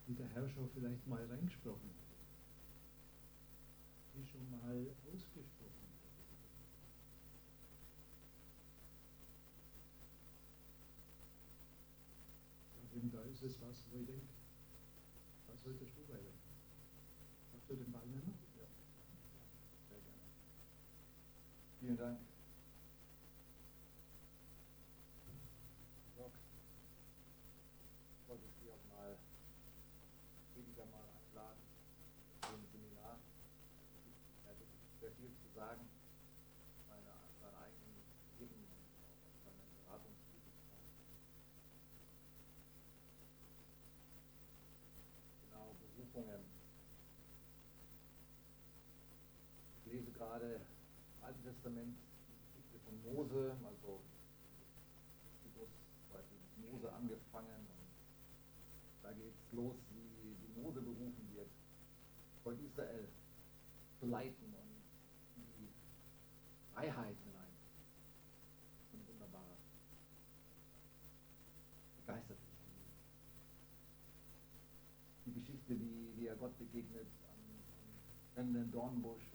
die 0.06 0.14
der 0.14 0.28
Herr 0.28 0.48
schon 0.48 0.68
vielleicht 0.70 1.06
mal 1.08 1.24
reingesprochen 1.26 1.90
hat, 1.90 2.14
die 4.14 4.24
schon 4.24 4.50
mal 4.50 4.86
ausgesprochen 5.12 5.50
hat. 5.58 5.94
Eben 13.04 13.12
da 13.12 13.20
ist 13.24 13.42
es 13.42 13.60
was, 13.60 13.84
wo 13.90 14.00
ich 14.00 14.06
denke, 14.06 14.26
was 15.46 15.62
solltest 15.62 15.92
du 15.96 16.08
weiter? 16.08 16.32
Hast 17.52 17.68
du 17.68 17.76
den 17.76 17.92
Ball 17.92 18.06
mehr? 18.06 18.22
Ja. 18.56 18.66
Sehr 19.90 20.00
gerne. 20.00 20.20
Vielen 21.80 21.96
Dank. 21.98 22.20
Ich 28.22 28.28
wollte 28.28 28.44
dich 28.58 28.70
auch 28.72 28.84
mal 28.88 29.18
weniger 30.54 30.86
mal 30.86 31.04
einladen 31.28 31.60
zu 32.40 32.48
einem 32.48 32.66
Seminar. 32.72 33.18
Er 34.44 34.50
hat 34.50 34.56
sehr 35.00 35.12
viel 35.12 35.30
zu 35.36 35.54
sagen. 35.54 35.93
Gerade 50.44 50.60
im 51.18 51.24
Alten 51.24 51.42
Testament 51.42 51.96
die 52.28 52.60
Geschichte 52.60 52.78
von 52.84 53.14
Mose, 53.14 53.56
also 53.64 54.00
mit 55.54 56.70
Mose 56.70 56.92
angefangen. 56.92 57.66
Und 57.66 59.02
da 59.02 59.12
geht 59.12 59.32
es 59.32 59.52
los, 59.52 59.76
wie, 59.90 60.36
wie 60.40 60.60
Mose 60.60 60.80
berufen 60.80 61.28
wird, 61.34 61.48
Volk 62.42 62.58
Israel 62.60 63.08
zu 64.00 64.06
leiten 64.06 64.54
und 64.54 65.46
die 65.58 65.68
Freiheit 66.72 67.16
hinein. 67.24 67.54
Ein 68.92 69.06
wunderbarer, 69.06 69.56
begeistert 71.98 72.38
die 75.26 75.32
Geschichte, 75.32 75.80
wie, 75.80 76.12
wie 76.16 76.26
er 76.26 76.36
Gott 76.36 76.56
begegnet 76.58 77.06
am, 77.22 77.34
brennenden 78.34 78.70
Dornbusch 78.72 79.22
und 79.32 79.33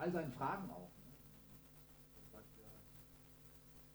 all 0.00 0.10
seinen 0.12 0.32
Fragen 0.32 0.70
auch. 0.70 0.90
Ne? 1.04 1.12
Er 2.16 2.32
sagt, 2.32 2.48
ja, 2.56 2.64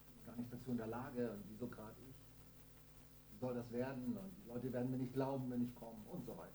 ich 0.08 0.14
bin 0.14 0.26
gar 0.26 0.36
nicht 0.38 0.54
dazu 0.54 0.72
in 0.72 0.78
der 0.78 0.88
Lage 0.88 1.32
und 1.32 1.44
wieso 1.50 1.68
gerade 1.68 1.96
ich? 2.08 2.16
Wie 3.32 3.40
soll 3.40 3.56
das 3.56 3.72
werden? 3.72 4.16
Und 4.16 4.32
die 4.44 4.48
Leute 4.48 4.72
werden 4.72 4.92
mir 4.92 4.98
nicht 4.98 5.14
glauben, 5.14 5.50
wenn 5.50 5.64
ich 5.64 5.74
komme 5.76 6.04
und 6.12 6.26
so 6.26 6.38
weiter. 6.38 6.52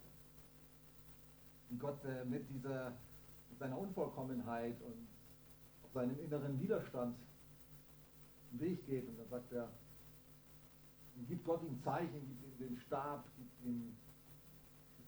Und 1.69 1.79
Gott 1.79 2.03
äh, 2.05 2.23
mit 2.25 2.49
dieser, 2.49 2.93
mit 3.49 3.59
seiner 3.59 3.77
Unvollkommenheit 3.77 4.81
und 4.81 5.07
auf 5.83 5.91
seinem 5.93 6.17
inneren 6.17 6.59
Widerstand 6.61 7.17
den 8.51 8.59
Weg 8.61 8.85
geht 8.85 9.07
und 9.07 9.19
dann 9.19 9.29
sagt 9.29 9.51
er, 9.51 9.69
gibt 11.27 11.45
Gott 11.45 11.61
ihm 11.63 11.81
Zeichen, 11.83 12.27
gibt 12.27 12.43
ihm 12.43 12.57
den 12.57 12.77
Stab, 12.79 13.25
gibt 13.37 13.65
ihm 13.65 13.95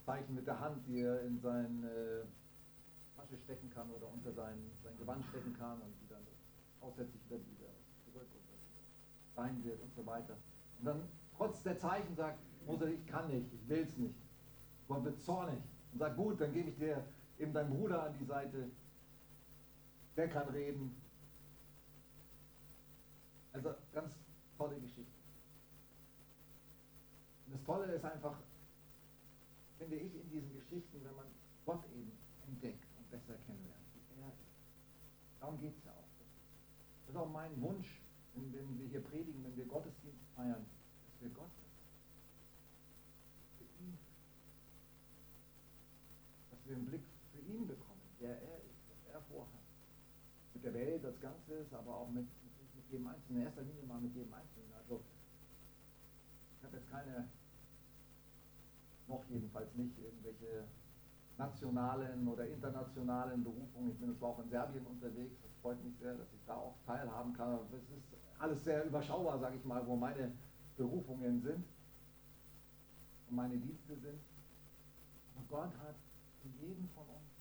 Zeichen 0.05 0.35
mit 0.35 0.45
der 0.45 0.59
Hand, 0.59 0.85
die 0.87 0.99
er 0.99 1.21
in 1.21 1.39
seine 1.39 1.89
äh, 1.89 2.25
Tasche 3.33 3.37
stecken 3.43 3.69
kann 3.69 3.89
oder 3.89 4.07
unter 4.11 4.31
sein, 4.31 4.71
sein 4.83 4.97
Gewand 4.97 5.25
stecken 5.25 5.55
kann 5.57 5.81
und 5.81 5.93
die 6.01 6.07
dann 6.07 6.21
aussätzlich 6.81 7.21
wieder 7.25 7.39
wieder 7.39 7.69
zurück 8.03 8.27
und 8.33 9.35
sein 9.35 9.63
wird 9.63 9.81
und 9.81 9.93
so 9.93 10.05
weiter. 10.05 10.37
Und 10.79 10.85
dann 10.85 11.07
trotz 11.35 11.63
der 11.63 11.77
Zeichen 11.77 12.15
sagt 12.15 12.39
Mose, 12.65 12.91
ich 12.91 13.05
kann 13.07 13.27
nicht, 13.27 13.51
ich 13.53 13.67
will 13.67 13.81
es 13.81 13.97
nicht. 13.97 14.15
Gott 14.87 15.03
wird 15.03 15.19
zornig 15.21 15.59
und 15.91 15.99
sagt, 15.99 16.15
gut, 16.15 16.39
dann 16.39 16.53
gebe 16.53 16.69
ich 16.69 16.77
dir 16.77 17.03
eben 17.39 17.53
deinen 17.53 17.71
Bruder 17.71 18.03
an 18.03 18.13
die 18.19 18.25
Seite. 18.25 18.69
Der 20.15 20.29
kann 20.29 20.47
reden. 20.49 20.95
Also 23.51 23.73
ganz 23.93 24.13
tolle 24.57 24.79
Geschichte. 24.79 25.11
Und 27.45 27.53
das 27.53 27.63
Tolle 27.63 27.85
ist 27.85 28.05
einfach, 28.05 28.37
finde 29.77 29.95
ich, 29.95 30.15
in 30.15 30.29
diesen 30.29 30.53
Geschichten, 30.53 31.03
wenn 31.03 31.15
man 31.15 31.25
Gott 31.65 31.83
eben 31.95 32.11
entdeckt 32.47 32.87
und 32.97 33.09
besser 33.09 33.35
kennenlernt, 33.45 33.85
wie 33.93 34.21
er 34.21 34.27
ist. 34.29 34.43
Darum 35.43 35.59
geht 35.59 35.75
es 35.77 35.83
ja 35.83 35.91
auch. 35.91 36.07
Das 37.03 37.09
ist 37.09 37.15
auch 37.17 37.29
mein 37.29 37.51
Wunsch, 37.61 37.99
wenn, 38.33 38.53
wenn 38.53 38.79
wir 38.79 38.87
hier 38.87 39.01
predigen, 39.01 39.43
wenn 39.43 39.57
wir 39.57 39.65
Gottesdienst 39.65 40.23
feiern, 40.37 40.63
dass 41.03 41.19
wir 41.19 41.29
Gott 41.31 41.51
für 43.57 43.65
ihn, 43.83 43.97
dass 46.49 46.65
wir 46.65 46.75
einen 46.77 46.85
Blick 46.85 47.03
für 47.33 47.41
ihn 47.41 47.67
bekommen, 47.67 47.99
wer 48.19 48.41
er 48.41 48.57
ist, 48.59 48.87
was 48.87 49.13
er 49.13 49.21
vorhat. 49.23 49.67
Mit 50.53 50.63
der 50.63 50.73
Welt 50.75 51.03
als 51.03 51.19
Ganzes, 51.19 51.73
aber 51.73 51.93
auch 51.93 52.07
mit, 52.07 52.23
mit, 52.23 52.75
mit 52.75 52.89
jedem 52.89 53.07
Einzelnen, 53.07 53.41
in 53.41 53.45
erster 53.45 53.63
Linie 53.63 53.83
mal 53.83 53.99
mit 53.99 54.15
jedem 54.15 54.33
Einzelnen. 54.33 54.71
Also 54.79 55.03
ich 56.57 56.63
habe 56.63 56.77
jetzt 56.77 56.89
keine 56.89 57.27
noch 59.09 59.25
jedenfalls 59.27 59.75
nicht 59.75 59.99
irgendwelche 59.99 60.63
nationalen 61.37 62.27
oder 62.27 62.47
internationalen 62.47 63.43
Berufungen. 63.43 63.91
Ich 63.91 63.97
bin 63.97 64.15
zwar 64.17 64.29
auch 64.29 64.39
in 64.39 64.49
Serbien 64.49 64.85
unterwegs, 64.85 65.35
das 65.41 65.51
freut 65.61 65.83
mich 65.83 65.95
sehr, 65.97 66.13
dass 66.15 66.27
ich 66.33 66.43
da 66.45 66.55
auch 66.55 66.75
teilhaben 66.85 67.33
kann. 67.33 67.59
Es 67.71 67.97
ist 67.97 68.03
alles 68.39 68.63
sehr 68.63 68.85
überschaubar, 68.85 69.39
sage 69.39 69.57
ich 69.57 69.65
mal, 69.65 69.85
wo 69.87 69.95
meine 69.95 70.31
Berufungen 70.77 71.41
sind 71.41 71.63
und 73.29 73.35
meine 73.35 73.57
Dienste 73.57 73.95
sind. 73.95 74.19
Aber 75.35 75.45
Gott 75.49 75.73
hat 75.79 75.95
für 76.41 76.49
jeden 76.65 76.87
von 76.89 77.03
uns 77.07 77.31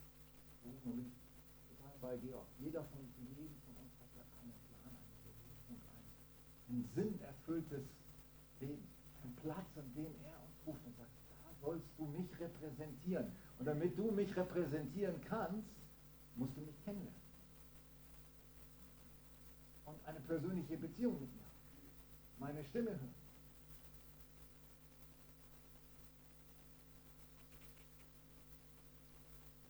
berufen, 0.63 0.93
und 0.93 0.99
ich 1.01 1.13
total 1.77 1.93
bei 2.01 2.17
Georg, 2.17 2.47
jeder 2.59 2.85
von 2.85 3.01
jedem 3.19 3.55
von 3.67 3.75
uns 3.77 3.93
hat 4.01 4.09
ja 4.17 4.23
einen 4.41 4.55
Plan, 4.81 4.95
eine 4.95 5.21
Berufung, 5.27 5.81
ein, 5.91 6.75
ein 6.75 6.85
sinnerfülltes 6.95 7.85
Leben, 8.61 8.89
einen 9.23 9.37
Platz, 9.37 9.69
an 9.77 9.93
dem 9.95 10.15
er 10.25 10.39
uns 10.41 10.57
ruft 10.67 10.87
und 10.87 10.97
sagt, 10.97 11.11
sollst 11.63 11.87
du 11.97 12.07
mich 12.07 12.29
repräsentieren. 12.41 13.33
Und 13.63 13.67
damit 13.67 13.97
du 13.97 14.11
mich 14.11 14.37
repräsentieren 14.37 15.21
kannst, 15.29 15.69
musst 16.35 16.57
du 16.57 16.63
mich 16.63 16.75
kennenlernen. 16.85 17.23
Und 19.85 20.05
eine 20.05 20.19
persönliche 20.19 20.77
Beziehung 20.77 21.21
mit 21.21 21.33
mir 21.33 21.43
haben. 21.43 22.41
Meine 22.41 22.65
Stimme 22.65 22.91
hören. 22.91 23.15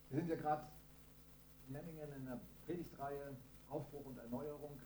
Wir 0.09 0.21
sind 0.21 0.31
ja 0.31 0.37
gerade 0.37 0.69
in 1.67 1.73
Memmingen 1.75 2.13
in 2.17 2.25
der 2.25 2.41
Predigtreihe 2.65 3.37
Aufbruch 3.69 4.07
und 4.07 4.17
Erneuerung. 4.17 4.81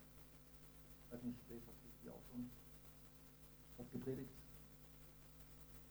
Ich 1.04 1.12
weiß 1.12 1.22
nicht, 1.22 1.38
Dave, 1.48 1.60
hast 1.68 1.78
du 1.78 2.02
hier 2.02 2.12
auch 2.12 2.22
schon 2.32 2.50
was 3.76 3.88
gepredigt? 3.92 4.32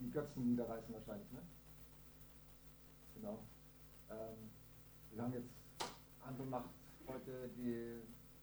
die 0.01 0.11
Götzen 0.11 0.45
niederreißen 0.49 0.93
wahrscheinlich, 0.93 1.31
ne? 1.31 1.39
Ähm, 4.09 4.51
wir 5.11 5.23
haben 5.23 5.33
jetzt, 5.33 5.49
Anton 6.21 6.49
macht 6.49 6.69
heute 7.07 7.49
die 7.57 8.01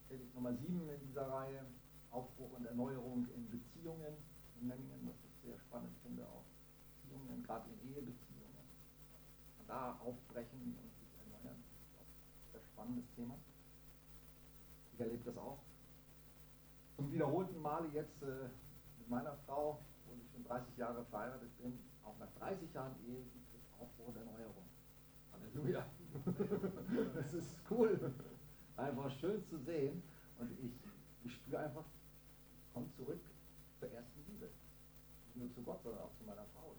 Predigt 0.09 0.35
Nummer 0.35 0.53
7 0.55 0.89
in 0.89 1.09
dieser 1.09 1.29
Reihe, 1.29 1.65
Aufbruch 2.11 2.53
und 2.53 2.67
Erneuerung 2.67 3.27
in 3.35 3.49
Beziehungen 3.51 4.17
in 4.61 4.69
Memmingen, 4.69 5.07
was 5.07 5.17
ich 5.25 5.49
sehr 5.49 5.59
spannend 5.59 5.97
finde, 6.03 6.27
auch 6.27 6.45
Beziehungen, 7.03 7.43
gerade 7.43 7.69
in 7.71 7.89
Ehebeziehungen. 7.91 8.23
Da 9.67 9.99
aufbrechen 10.05 10.77
und 10.77 10.93
sich 11.01 11.09
erneuern, 11.17 11.57
das 11.65 11.81
ist 11.81 11.97
auch 11.97 12.05
ein 12.05 12.53
sehr 12.53 12.61
spannendes 12.61 13.05
Thema. 13.17 13.39
Ich 14.93 15.01
erlebe 15.01 15.25
das 15.25 15.37
auch. 15.39 15.61
Zum 16.97 17.11
wiederholten 17.11 17.63
Male 17.63 17.89
jetzt 17.95 18.23
äh, 18.23 18.51
mit 18.99 19.09
meiner 19.09 19.35
Frau, 19.47 19.81
schon 20.33 20.45
30 20.45 20.77
Jahre 20.77 21.05
verheiratet 21.07 21.57
bin, 21.59 21.79
auch 22.05 22.19
nach 22.19 22.29
30 22.39 22.75
Jahren 22.75 22.95
Ehe 23.07 23.23
gibt 23.23 23.55
es 23.55 23.81
Aufbruch 23.81 24.09
und 24.09 24.17
Erneuerung. 24.17 24.62
Halleluja. 25.53 25.87
das 27.15 27.35
ist 27.35 27.59
cool. 27.71 28.13
Einfach 28.77 29.11
schön 29.11 29.45
zu 29.47 29.59
sehen. 29.59 30.03
Und 30.39 30.51
ich, 30.61 30.73
ich 31.25 31.35
spüre 31.35 31.59
einfach, 31.59 31.85
ich 32.57 32.73
komme 32.73 32.91
zurück 32.97 33.21
zur 33.79 33.91
ersten 33.91 34.25
Liebe. 34.27 34.49
Nicht 35.27 35.37
nur 35.37 35.53
zu 35.53 35.63
Gott, 35.63 35.83
sondern 35.83 36.03
auch 36.03 36.15
zu 36.17 36.25
meiner 36.25 36.45
Frau. 36.55 36.75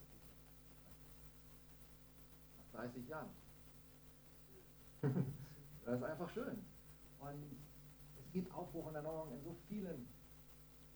Nach 2.57 2.81
30 2.81 3.07
Jahren. 3.07 3.29
das 5.85 5.97
ist 5.97 6.03
einfach 6.03 6.29
schön. 6.29 6.65
Und 7.19 7.57
es 8.17 8.31
gibt 8.31 8.53
Aufbruch 8.53 8.87
und 8.87 8.95
Erneuerung 8.95 9.33
in 9.33 9.43
so 9.43 9.55
vielen 9.67 10.07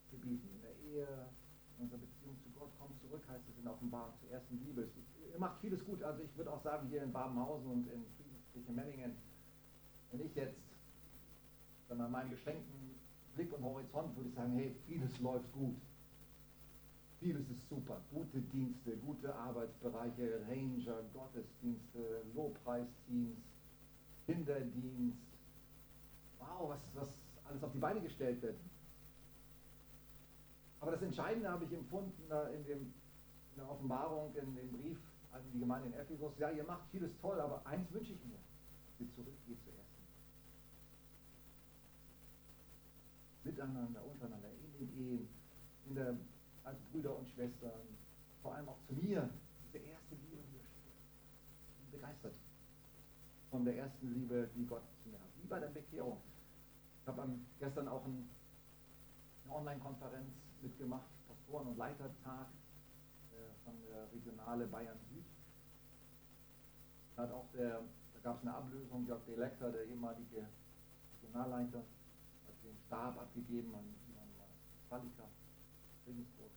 Gebieten. 0.10 0.50
In 0.56 0.62
der 0.62 0.76
Ehe, 0.78 1.30
in 1.78 1.84
unserer 1.84 2.00
Beziehung 2.00 2.38
zu 2.42 2.50
Gott, 2.50 2.72
kommt 2.80 3.00
zurück, 3.00 3.24
heißt 3.30 3.48
es 3.50 3.58
in 3.58 3.68
Offenbarung 3.68 4.14
zur 4.20 4.30
ersten 4.30 4.60
Liebe. 4.60 4.82
Es, 4.82 4.98
ihr 5.38 5.42
macht 5.42 5.60
vieles 5.62 5.86
gut. 5.86 6.02
Also 6.02 6.24
ich 6.24 6.36
würde 6.36 6.52
auch 6.52 6.62
sagen, 6.64 6.88
hier 6.90 7.04
in 7.04 7.14
Babenhausen 7.14 7.70
und 7.70 7.88
in 7.92 8.04
Friedenskirche 8.18 8.72
Memmingen, 8.72 9.16
wenn 10.12 10.26
ich 10.26 10.36
jetzt 10.36 10.58
wenn 11.90 12.00
man 12.00 12.12
meinen 12.12 12.32
beschränkten 12.32 13.00
Blick 13.36 13.54
und 13.54 13.64
Horizont 13.64 14.14
würde 14.18 14.30
ich 14.30 14.36
sagen, 14.36 14.54
hey, 14.54 14.76
vieles 14.88 15.20
läuft 15.22 15.50
gut. 15.54 15.78
Vieles 17.20 17.50
ist 17.50 17.70
super. 17.70 18.02
Gute 18.12 18.42
Dienste, 18.42 18.98
gute 18.98 19.34
Arbeitsbereiche, 19.34 20.42
Ranger, 20.50 21.04
Gottesdienste, 21.14 22.24
Lobpreisteams, 22.36 23.38
Kinderdienst. 24.26 25.18
Wow, 26.40 26.70
was, 26.70 26.80
was 26.96 27.10
alles 27.46 27.64
auf 27.64 27.72
die 27.72 27.80
Beine 27.80 28.02
gestellt 28.02 28.42
wird. 28.42 28.58
Aber 30.82 30.92
das 30.92 31.02
Entscheidende 31.02 31.50
habe 31.50 31.64
ich 31.64 31.72
empfunden 31.72 32.24
in, 32.54 32.66
dem, 32.66 32.80
in 32.80 33.56
der 33.56 33.70
Offenbarung, 33.70 34.36
in 34.36 34.56
dem 34.56 34.72
Brief 34.74 34.98
an 35.32 35.42
die 35.54 35.60
Gemeinde 35.60 35.88
in 35.88 35.94
Ephesus. 35.94 36.34
Ja, 36.38 36.50
ihr 36.50 36.64
macht 36.64 36.90
vieles 36.92 37.12
toll, 37.22 37.40
aber 37.40 37.66
eins 37.66 37.92
wünsche 37.92 38.14
ich 38.14 38.24
mir, 38.26 38.40
dass 38.86 39.00
ihr 39.00 39.14
zurückgeht 39.14 39.64
zur 39.64 39.74
ersten. 39.74 40.04
Miteinander, 43.44 44.06
untereinander, 44.06 44.50
in 44.50 44.88
den 44.88 44.98
Ehen, 44.98 45.28
in 45.88 45.96
der, 45.96 46.18
als 46.64 46.78
Brüder 46.92 47.18
und 47.18 47.30
Schwestern, 47.30 47.82
vor 48.42 48.56
allem 48.56 48.70
auch 48.70 48.80
zu 48.88 48.94
mir, 48.94 49.30
diese 49.66 49.78
erste 49.78 50.16
Liebe 50.16 50.38
bin 50.38 51.92
begeistert 51.92 52.36
von 53.50 53.64
der 53.66 53.78
ersten 53.78 54.14
Liebe, 54.14 54.50
die 54.56 54.66
Gott 54.66 54.84
zu 55.04 55.10
mir 55.10 55.20
hat. 55.20 55.30
Wie 55.42 55.48
bei 55.48 55.60
der 55.60 55.68
Bekehrung. 55.68 56.18
Ich 57.02 57.08
habe 57.08 57.28
gestern 57.60 57.88
auch 57.88 58.04
ein, 58.06 58.30
eine 59.46 59.56
Online-Konferenz 59.56 60.34
mitgemacht, 60.62 61.08
Pastoren- 61.28 61.68
und 61.68 61.78
Leitertag 61.78 62.48
äh, 63.32 63.64
von 63.64 63.74
der 63.90 64.12
Regionale 64.12 64.68
Bayern 64.68 65.00
hat 67.18 67.32
da 67.32 68.20
gab 68.22 68.38
es 68.38 68.42
eine 68.42 68.54
Ablösung, 68.54 69.08
Jörg 69.08 69.24
Delekter, 69.26 69.72
der 69.72 69.86
ehemalige 69.86 70.46
Regionalleiter, 71.24 71.80
hat 71.80 72.56
den 72.64 72.78
Stab 72.86 73.18
abgegeben 73.20 73.74
an 73.74 73.86
Ivan 74.08 74.30
Palika, 74.90 75.24
Regensburg. 76.06 76.52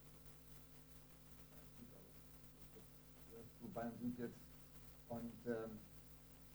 zu 3.61 3.69
Bayern 3.69 3.93
Süd 4.01 4.19
jetzt. 4.19 4.39
Und 5.09 5.33
ähm, 5.47 5.79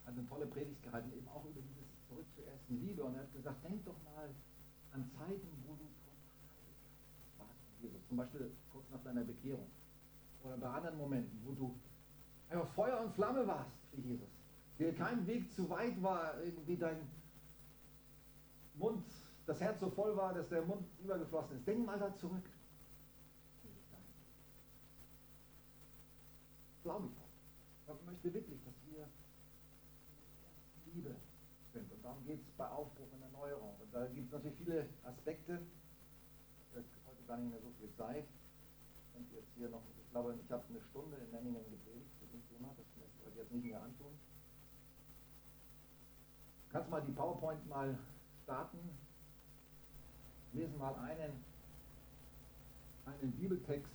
hat 0.06 0.13
eine 0.13 0.28
tolle 0.28 0.46
Predigt 0.48 0.82
gehalten, 0.84 1.12
eben 1.12 1.28
auch 1.28 1.44
über 1.46 1.62
dieses 1.62 1.86
Zurück 2.08 2.26
zur 2.36 2.46
ersten 2.46 2.80
Liebe. 2.80 3.04
Und 3.04 3.15
er 3.15 3.22
hat 3.22 3.34
gesagt, 3.34 3.63
denk 3.63 3.84
doch 3.86 4.02
mal 4.04 4.30
an 4.94 5.12
Zeiten, 5.18 5.48
wo 5.65 5.76
du 5.76 5.86
Jesus, 7.82 8.08
zum 8.08 8.18
Beispiel 8.18 8.52
kurz 8.72 8.86
nach 8.91 9.04
deiner 9.04 9.24
Bekehrung 9.24 9.70
oder 10.44 10.58
bei 10.58 10.68
anderen 10.68 10.98
Momenten, 10.98 11.39
wo 11.44 11.54
du 11.54 11.76
einfach 12.50 12.68
Feuer 12.74 13.02
und 13.02 13.13
Flamme 13.13 13.46
warst 13.46 13.85
Jesus, 14.03 14.29
dir 14.77 14.93
kein 14.93 15.25
Weg 15.27 15.51
zu 15.53 15.69
weit 15.69 16.01
war, 16.01 16.41
irgendwie 16.41 16.77
dein 16.77 16.97
Mund, 18.75 19.05
das 19.45 19.62
Herz 19.62 19.79
so 19.79 19.89
voll 19.89 20.15
war, 20.17 20.34
dass 20.34 20.49
der 20.49 20.63
Mund 20.63 20.86
übergeflossen 21.03 21.58
ist. 21.58 21.67
Denk 21.67 21.86
mal 21.86 21.99
da 21.99 22.13
zurück. 22.15 22.43
Glaube 26.84 27.08
ich 27.08 27.13
auch. 27.17 27.95
Ich 27.99 28.05
möchte 28.05 28.34
wirklich, 28.34 28.60
dass 28.63 28.73
wir 28.86 29.08
Liebe 30.93 31.15
sind. 31.73 31.91
Und 31.91 32.03
darum 32.03 32.25
geht 32.25 32.41
es 32.41 32.51
bei 32.58 32.67
Aufbruch 32.67 33.08
und 33.12 33.21
Erneuerung. 33.21 33.75
Und 33.79 33.93
da 33.93 34.05
gibt 34.08 34.27
es 34.27 34.31
natürlich 34.34 34.58
viele 34.58 34.88
Aspekte 35.03 35.62
gar 37.27 37.38
nicht 37.38 37.51
mehr 37.51 37.62
so 37.62 37.71
viel 37.79 37.91
Zeit. 37.97 38.25
Und 39.13 39.31
jetzt 39.34 39.51
hier 39.58 39.69
noch, 39.69 39.81
ich 39.97 40.10
glaube, 40.12 40.36
ich 40.43 40.51
habe 40.51 40.63
eine 40.69 40.81
Stunde 40.81 41.17
in 41.17 41.31
Memmingen 41.31 41.63
gepredigt. 41.69 41.94
Ich 43.36 43.41
jetzt 43.41 43.52
nicht 43.52 43.65
mehr 43.65 43.84
antun. 43.84 44.17
Kannst 46.71 46.89
mal 46.89 47.02
die 47.02 47.12
PowerPoint 47.12 47.67
mal 47.67 47.98
starten. 48.43 48.80
Lesen 50.54 50.78
mal 50.78 50.95
einen, 50.95 51.43
einen 53.06 53.32
Bibeltext. 53.34 53.91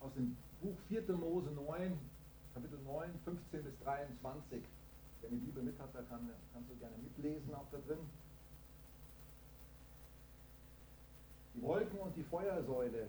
Aus 0.00 0.14
dem 0.14 0.34
Buch 0.62 0.78
4. 0.88 1.12
Mose 1.14 1.50
9, 1.50 1.98
Kapitel 2.54 2.78
9, 2.84 3.20
15 3.26 3.64
bis 3.64 3.78
23. 3.80 4.62
Wer 5.20 5.30
die 5.30 5.36
Bibel 5.36 5.62
mit 5.62 5.78
hat, 5.78 5.94
da 5.94 6.00
kann, 6.04 6.30
kannst 6.54 6.70
du 6.70 6.76
gerne 6.76 6.96
mitlesen 6.96 7.54
auch 7.54 7.66
da 7.70 7.76
drin. 7.86 7.98
Die 11.56 11.62
Wolken 11.62 11.98
und 11.98 12.14
die 12.16 12.22
Feuersäule. 12.24 13.08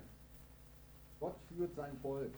Gott 1.20 1.36
führt 1.50 1.76
sein 1.76 1.98
Volk. 2.02 2.32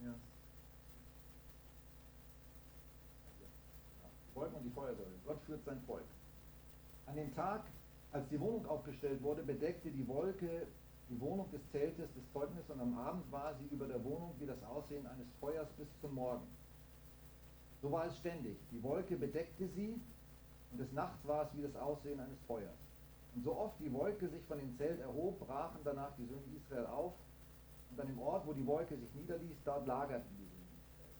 Die 0.00 0.06
Wolken 4.34 4.56
und 4.56 4.64
die 4.64 4.70
Feuersäule. 4.70 5.10
Gott 5.26 5.40
führt 5.46 5.64
sein 5.64 5.80
Volk. 5.86 6.04
An 7.06 7.16
dem 7.16 7.34
Tag, 7.34 7.64
als 8.12 8.26
die 8.30 8.40
Wohnung 8.40 8.66
aufgestellt 8.66 9.22
wurde, 9.22 9.42
bedeckte 9.42 9.90
die 9.90 10.08
Wolke 10.08 10.66
die 11.10 11.20
Wohnung 11.20 11.50
des 11.52 11.60
Zeltes 11.70 12.08
des 12.14 12.32
Zeugnisses 12.32 12.70
und 12.70 12.80
am 12.80 12.98
Abend 12.98 13.30
war 13.30 13.54
sie 13.56 13.74
über 13.74 13.86
der 13.86 14.02
Wohnung 14.04 14.34
wie 14.38 14.46
das 14.46 14.62
Aussehen 14.64 15.06
eines 15.06 15.26
Feuers 15.38 15.68
bis 15.76 15.86
zum 16.00 16.14
Morgen. 16.14 16.46
So 17.82 17.92
war 17.92 18.06
es 18.06 18.16
ständig. 18.16 18.56
Die 18.72 18.82
Wolke 18.82 19.16
bedeckte 19.16 19.68
sie 19.68 20.00
des 20.78 20.92
Nachts 20.92 21.26
war 21.26 21.42
es 21.42 21.56
wie 21.56 21.62
das 21.62 21.76
Aussehen 21.76 22.20
eines 22.20 22.38
Feuers. 22.46 22.78
Und 23.34 23.44
so 23.44 23.56
oft 23.56 23.78
die 23.80 23.92
Wolke 23.92 24.28
sich 24.28 24.42
von 24.44 24.58
dem 24.58 24.76
Zelt 24.78 25.00
erhob, 25.00 25.38
brachen 25.40 25.80
danach 25.84 26.12
die 26.16 26.26
Söhne 26.26 26.44
Israel 26.56 26.86
auf. 26.86 27.14
Und 27.90 28.00
an 28.00 28.06
dem 28.06 28.18
Ort, 28.20 28.46
wo 28.46 28.52
die 28.52 28.66
Wolke 28.66 28.96
sich 28.96 29.14
niederließ, 29.14 29.56
dort 29.64 29.86
lagerten 29.86 30.30
die 30.38 30.46
Söhne 30.46 30.70
Israel. 30.78 31.14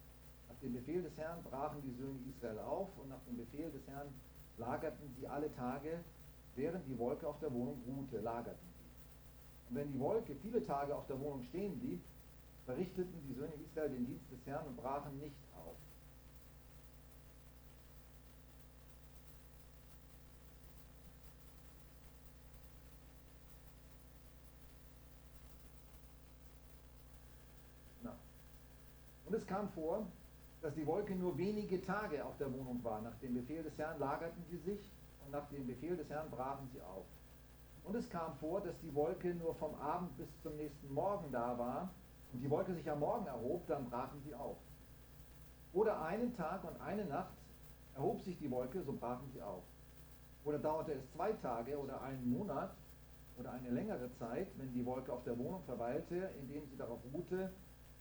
Nach 0.48 0.60
dem 0.60 0.72
Befehl 0.74 1.02
des 1.02 1.16
Herrn 1.16 1.42
brachen 1.42 1.82
die 1.82 1.94
Söhne 1.94 2.18
Israel 2.30 2.58
auf 2.60 2.88
und 2.98 3.08
nach 3.08 3.22
dem 3.26 3.36
Befehl 3.36 3.70
des 3.70 3.86
Herrn 3.88 4.08
lagerten 4.58 5.14
sie 5.18 5.26
alle 5.26 5.52
Tage, 5.54 6.00
während 6.54 6.86
die 6.86 6.98
Wolke 6.98 7.26
auf 7.26 7.38
der 7.40 7.52
Wohnung 7.52 7.82
ruhte, 7.86 8.20
lagerten 8.20 8.68
sie. 8.78 9.70
Und 9.70 9.76
wenn 9.76 9.92
die 9.92 9.98
Wolke 9.98 10.34
viele 10.36 10.64
Tage 10.64 10.94
auf 10.94 11.06
der 11.06 11.18
Wohnung 11.18 11.42
stehen 11.44 11.78
blieb, 11.80 12.00
verrichteten 12.64 13.20
die 13.28 13.34
Söhne 13.34 13.52
Israel 13.66 13.90
den 13.90 14.06
Dienst 14.06 14.30
des 14.30 14.46
Herrn 14.46 14.66
und 14.66 14.76
brachen 14.76 15.18
nicht 15.18 15.36
auf. 15.56 15.76
Und 29.23 29.23
es 29.34 29.46
kam 29.46 29.68
vor, 29.70 30.06
dass 30.62 30.74
die 30.74 30.86
Wolke 30.86 31.14
nur 31.14 31.36
wenige 31.36 31.82
Tage 31.82 32.24
auf 32.24 32.36
der 32.38 32.52
Wohnung 32.52 32.82
war. 32.82 33.00
Nach 33.02 33.14
dem 33.20 33.34
Befehl 33.34 33.62
des 33.62 33.76
Herrn 33.76 33.98
lagerten 33.98 34.42
sie 34.50 34.56
sich 34.58 34.90
und 35.24 35.32
nach 35.32 35.46
dem 35.50 35.66
Befehl 35.66 35.96
des 35.96 36.08
Herrn 36.08 36.30
brachen 36.30 36.68
sie 36.72 36.80
auf. 36.80 37.04
Und 37.84 37.94
es 37.96 38.08
kam 38.08 38.34
vor, 38.36 38.62
dass 38.62 38.78
die 38.80 38.94
Wolke 38.94 39.34
nur 39.34 39.54
vom 39.56 39.74
Abend 39.74 40.16
bis 40.16 40.28
zum 40.42 40.56
nächsten 40.56 40.92
Morgen 40.92 41.30
da 41.32 41.58
war 41.58 41.90
und 42.32 42.40
die 42.40 42.50
Wolke 42.50 42.74
sich 42.74 42.90
am 42.90 43.00
Morgen 43.00 43.26
erhob, 43.26 43.66
dann 43.66 43.90
brachen 43.90 44.22
sie 44.24 44.34
auf. 44.34 44.56
Oder 45.74 46.00
einen 46.02 46.34
Tag 46.34 46.64
und 46.64 46.80
eine 46.80 47.04
Nacht 47.04 47.34
erhob 47.94 48.22
sich 48.22 48.38
die 48.38 48.50
Wolke, 48.50 48.82
so 48.82 48.92
brachen 48.92 49.28
sie 49.34 49.42
auf. 49.42 49.62
Oder 50.44 50.58
dauerte 50.58 50.92
es 50.92 51.12
zwei 51.12 51.32
Tage 51.34 51.78
oder 51.78 52.00
einen 52.02 52.30
Monat 52.30 52.74
oder 53.38 53.52
eine 53.52 53.70
längere 53.70 54.10
Zeit, 54.18 54.48
wenn 54.56 54.72
die 54.72 54.86
Wolke 54.86 55.12
auf 55.12 55.24
der 55.24 55.38
Wohnung 55.38 55.62
verweilte, 55.64 56.30
indem 56.40 56.66
sie 56.68 56.76
darauf 56.76 57.00
ruhte, 57.12 57.52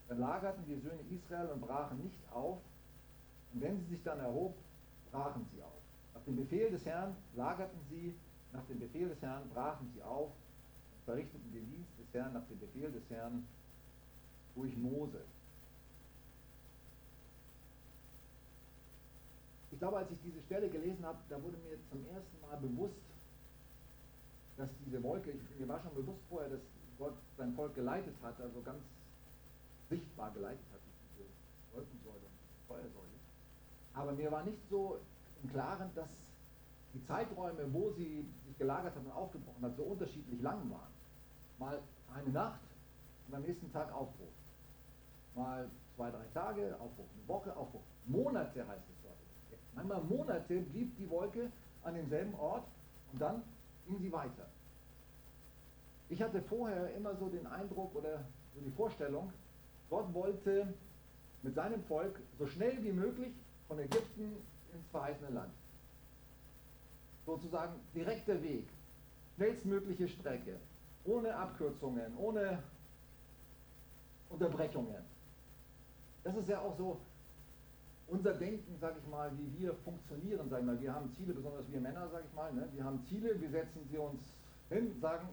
dann 0.07 0.19
lagerten 0.19 0.63
die 0.65 0.75
Söhne 0.75 1.01
Israel 1.09 1.47
und 1.47 1.61
brachen 1.61 2.01
nicht 2.03 2.19
auf. 2.31 2.59
Und 3.53 3.61
wenn 3.61 3.77
sie 3.79 3.95
sich 3.95 4.03
dann 4.03 4.19
erhob, 4.19 4.55
brachen 5.11 5.45
sie 5.53 5.61
auf. 5.61 5.81
Nach 6.13 6.21
dem 6.23 6.35
Befehl 6.35 6.69
des 6.71 6.85
Herrn 6.85 7.15
lagerten 7.35 7.79
sie, 7.89 8.13
nach 8.51 8.65
dem 8.65 8.79
Befehl 8.79 9.09
des 9.09 9.21
Herrn 9.21 9.49
brachen 9.49 9.89
sie 9.93 10.03
auf 10.03 10.29
und 10.29 11.05
verrichteten 11.05 11.51
den 11.51 11.69
Dienst 11.71 11.91
des 11.99 12.13
Herrn 12.13 12.33
nach 12.33 12.45
dem 12.47 12.59
Befehl 12.59 12.91
des 12.91 13.09
Herrn 13.09 13.47
durch 14.55 14.75
Mose. 14.77 15.21
Ich 19.71 19.79
glaube, 19.79 19.97
als 19.97 20.11
ich 20.11 20.19
diese 20.23 20.41
Stelle 20.43 20.69
gelesen 20.69 21.03
habe, 21.03 21.17
da 21.29 21.41
wurde 21.41 21.57
mir 21.57 21.77
zum 21.89 22.05
ersten 22.13 22.41
Mal 22.41 22.57
bewusst, 22.57 23.01
dass 24.55 24.69
diese 24.85 25.01
Wolke, 25.01 25.31
ich, 25.31 25.59
mir 25.59 25.67
war 25.67 25.81
schon 25.81 25.95
bewusst 25.95 26.21
vorher, 26.29 26.49
dass 26.49 26.61
Gott 26.99 27.15
sein 27.37 27.53
Volk 27.55 27.73
geleitet 27.73 28.13
hat, 28.21 28.39
also 28.39 28.61
ganz 28.61 28.83
sichtbar 29.93 30.31
geleitet 30.31 30.65
hat 30.73 30.79
diese 30.85 31.25
Wolkensäule 31.73 32.25
und 32.25 32.67
Feuersäule. 32.67 33.17
Aber 33.93 34.11
mir 34.13 34.31
war 34.31 34.43
nicht 34.43 34.61
so 34.69 34.99
im 35.41 35.49
Klaren, 35.51 35.89
dass 35.95 36.09
die 36.93 37.03
Zeiträume, 37.05 37.71
wo 37.71 37.91
sie 37.91 38.25
sich 38.47 38.57
gelagert 38.57 38.95
hat 38.95 39.05
und 39.05 39.11
aufgebrochen 39.11 39.63
hat, 39.63 39.75
so 39.75 39.83
unterschiedlich 39.83 40.41
lang 40.41 40.69
waren. 40.69 40.93
Mal 41.59 41.79
eine 42.13 42.29
Nacht 42.29 42.61
und 43.27 43.35
am 43.35 43.41
nächsten 43.43 43.71
Tag 43.71 43.91
Aufbruch. 43.93 44.33
Mal 45.35 45.69
zwei, 45.95 46.09
drei 46.11 46.25
Tage, 46.33 46.75
Aufbruch, 46.79 47.05
eine 47.15 47.27
Woche, 47.27 47.55
Aufbruch. 47.55 47.81
Monate 48.05 48.67
heißt 48.67 48.89
es 48.89 49.01
dort. 49.03 49.17
Manchmal 49.75 50.01
Monate 50.03 50.61
blieb 50.61 50.95
die 50.97 51.09
Wolke 51.09 51.51
an 51.83 51.95
demselben 51.95 52.33
Ort 52.35 52.65
und 53.11 53.21
dann 53.21 53.43
ging 53.87 53.99
sie 53.99 54.11
weiter. 54.11 54.47
Ich 56.09 56.21
hatte 56.21 56.41
vorher 56.43 56.93
immer 56.95 57.15
so 57.15 57.27
den 57.27 57.47
Eindruck 57.47 57.95
oder 57.95 58.23
so 58.53 58.61
die 58.61 58.71
Vorstellung, 58.71 59.31
Gott 59.93 60.11
wollte 60.11 60.73
mit 61.43 61.53
seinem 61.53 61.83
Volk 61.83 62.19
so 62.39 62.47
schnell 62.47 62.83
wie 62.83 62.91
möglich 62.91 63.31
von 63.67 63.77
Ägypten 63.77 64.37
ins 64.73 64.87
verheißene 64.89 65.29
Land. 65.29 65.53
Sozusagen 67.27 67.75
direkter 67.93 68.41
Weg, 68.41 68.67
schnellstmögliche 69.35 70.07
Strecke, 70.07 70.57
ohne 71.05 71.35
Abkürzungen, 71.35 72.17
ohne 72.17 72.63
Unterbrechungen. 74.29 75.03
Das 76.23 76.35
ist 76.37 76.49
ja 76.49 76.59
auch 76.59 76.75
so 76.75 76.99
unser 78.07 78.33
Denken, 78.33 78.75
sage 78.81 78.95
ich 78.99 79.07
mal, 79.11 79.31
wie 79.37 79.61
wir 79.61 79.75
funktionieren, 79.75 80.49
sage 80.49 80.61
ich 80.61 80.65
mal. 80.65 80.81
Wir 80.81 80.91
haben 80.91 81.13
Ziele, 81.13 81.33
besonders 81.35 81.71
wir 81.71 81.79
Männer, 81.79 82.09
sage 82.09 82.23
ich 82.27 82.33
mal. 82.35 82.51
Ne? 82.51 82.67
Wir 82.73 82.83
haben 82.83 82.99
Ziele, 83.07 83.39
wir 83.39 83.49
setzen 83.51 83.87
sie 83.91 83.99
uns 83.99 84.23
hin, 84.69 84.99
sagen, 84.99 85.29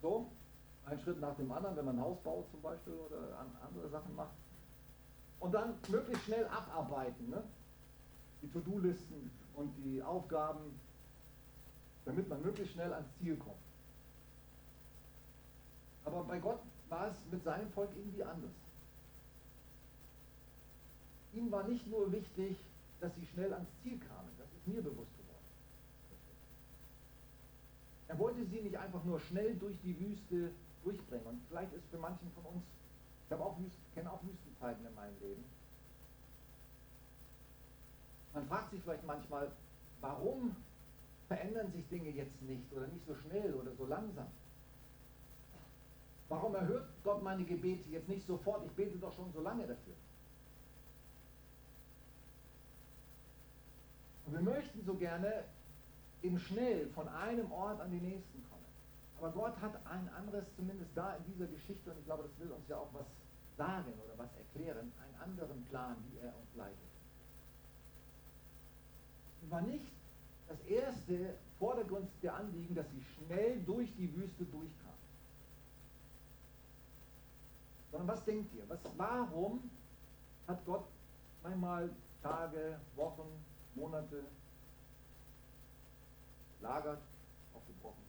so, 0.00 0.30
ein 0.90 1.00
Schritt 1.00 1.20
nach 1.20 1.34
dem 1.36 1.50
anderen, 1.52 1.76
wenn 1.76 1.84
man 1.84 1.96
ein 1.96 2.02
Haus 2.02 2.18
baut 2.22 2.50
zum 2.50 2.62
Beispiel 2.62 2.94
oder 2.94 3.38
andere 3.66 3.88
Sachen 3.88 4.14
macht. 4.16 4.34
Und 5.40 5.52
dann 5.52 5.74
möglichst 5.88 6.24
schnell 6.24 6.46
abarbeiten. 6.46 7.30
Ne? 7.30 7.42
Die 8.42 8.48
To-Do-Listen 8.50 9.30
und 9.54 9.72
die 9.78 10.02
Aufgaben, 10.02 10.78
damit 12.04 12.28
man 12.28 12.42
möglichst 12.42 12.74
schnell 12.74 12.92
ans 12.92 13.08
Ziel 13.18 13.36
kommt. 13.36 13.56
Aber 16.04 16.24
bei 16.24 16.38
Gott 16.38 16.60
war 16.88 17.08
es 17.08 17.16
mit 17.30 17.42
seinem 17.44 17.70
Volk 17.72 17.90
irgendwie 17.96 18.24
anders. 18.24 18.50
Ihm 21.34 21.50
war 21.50 21.64
nicht 21.64 21.86
nur 21.86 22.10
wichtig, 22.10 22.56
dass 23.00 23.14
sie 23.14 23.26
schnell 23.26 23.52
ans 23.52 23.68
Ziel 23.82 23.98
kamen, 23.98 24.30
das 24.38 24.48
ist 24.50 24.66
mir 24.66 24.82
bewusst 24.82 25.16
geworden. 25.18 25.28
Er 28.08 28.18
wollte 28.18 28.44
sie 28.46 28.62
nicht 28.62 28.76
einfach 28.76 29.04
nur 29.04 29.20
schnell 29.20 29.54
durch 29.56 29.78
die 29.82 30.00
Wüste 30.00 30.50
durchbringen. 30.84 31.26
Und 31.26 31.40
vielleicht 31.48 31.72
ist 31.72 31.86
für 31.90 31.98
manchen 31.98 32.30
von 32.32 32.44
uns, 32.54 32.64
ich 33.26 33.32
habe 33.32 33.44
auch 33.44 33.56
kenne 33.94 34.10
auch 34.10 34.22
Wüstenzeiten 34.22 34.86
in 34.86 34.94
meinem 34.94 35.18
Leben. 35.20 35.44
Man 38.34 38.46
fragt 38.46 38.70
sich 38.70 38.82
vielleicht 38.82 39.04
manchmal, 39.04 39.50
warum 40.00 40.56
verändern 41.26 41.70
sich 41.72 41.86
Dinge 41.88 42.10
jetzt 42.10 42.40
nicht 42.42 42.72
oder 42.72 42.86
nicht 42.86 43.06
so 43.06 43.14
schnell 43.14 43.54
oder 43.54 43.72
so 43.76 43.86
langsam? 43.86 44.26
Warum 46.28 46.54
erhört 46.54 46.88
Gott 47.04 47.22
meine 47.22 47.44
Gebete 47.44 47.88
jetzt 47.90 48.08
nicht 48.08 48.26
sofort? 48.26 48.64
Ich 48.66 48.72
bete 48.72 48.98
doch 48.98 49.14
schon 49.14 49.32
so 49.32 49.40
lange 49.40 49.62
dafür. 49.62 49.94
Und 54.26 54.34
wir 54.34 54.42
möchten 54.42 54.84
so 54.84 54.94
gerne 54.94 55.44
eben 56.22 56.38
schnell 56.38 56.88
von 56.90 57.08
einem 57.08 57.50
Ort 57.50 57.80
an 57.80 57.90
den 57.90 58.02
nächsten. 58.02 58.44
Aber 59.18 59.30
Gott 59.32 59.60
hat 59.60 59.74
ein 59.86 60.08
anderes, 60.14 60.44
zumindest 60.56 60.90
da 60.94 61.16
in 61.16 61.24
dieser 61.32 61.46
Geschichte, 61.46 61.90
und 61.90 61.98
ich 61.98 62.04
glaube, 62.04 62.22
das 62.22 62.38
will 62.38 62.52
uns 62.52 62.68
ja 62.68 62.76
auch 62.76 62.88
was 62.92 63.06
sagen 63.56 63.92
oder 64.04 64.16
was 64.16 64.28
erklären, 64.36 64.92
einen 65.02 65.22
anderen 65.22 65.64
Plan, 65.66 65.96
wie 66.10 66.18
er 66.18 66.28
uns 66.36 66.54
leitet. 66.56 66.78
Es 69.42 69.50
war 69.50 69.62
nicht 69.62 69.92
das 70.48 70.60
erste 70.62 71.34
vordergründige 71.58 72.32
Anliegen, 72.32 72.74
dass 72.74 72.86
sie 72.90 73.02
schnell 73.02 73.60
durch 73.62 73.94
die 73.96 74.14
Wüste 74.14 74.44
durchkamen. 74.44 74.94
Sondern 77.90 78.08
was 78.08 78.24
denkt 78.24 78.54
ihr? 78.54 78.68
Was, 78.68 78.78
warum 78.96 79.70
hat 80.46 80.64
Gott 80.64 80.84
einmal 81.42 81.90
Tage, 82.22 82.78
Wochen, 82.96 83.28
Monate, 83.74 84.24
lagert, 86.60 87.00
aufgebrochen. 87.54 88.07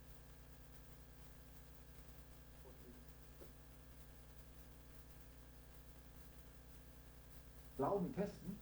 Glauben 7.79 8.13
testen. 8.13 8.59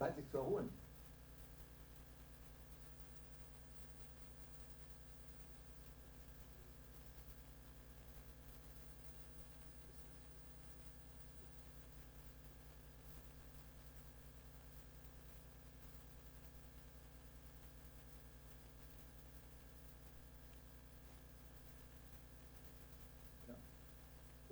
Zeit 0.00 0.16
sich 0.16 0.28
zu 0.32 0.38
erholen. 0.38 0.75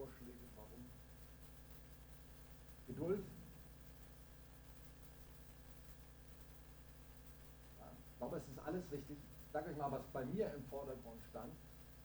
Vorschläge, 0.04 0.44
warum. 0.56 0.84
Geduld. 2.86 3.24
Ja, 7.80 7.86
ich 7.96 8.18
glaube, 8.18 8.36
es 8.36 8.48
ist 8.48 8.66
alles 8.66 8.84
richtig. 8.92 9.16
Ich 9.16 9.52
sage 9.52 9.70
euch 9.70 9.76
mal, 9.76 9.92
was 9.92 10.02
bei 10.12 10.24
mir 10.26 10.52
im 10.52 10.64
Vordergrund 10.64 11.22
stand, 11.30 11.52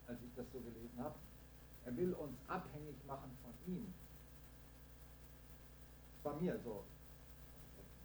als 0.07 0.17
ich 0.21 0.33
das 0.35 0.45
so 0.53 0.59
gelesen 0.59 0.97
habe. 0.99 1.15
Er 1.85 1.97
will 1.97 2.13
uns 2.13 2.37
abhängig 2.47 2.95
machen 3.05 3.31
von 3.43 3.73
ihm. 3.73 3.93
Bei 6.23 6.33
mir 6.39 6.57
so. 6.63 6.83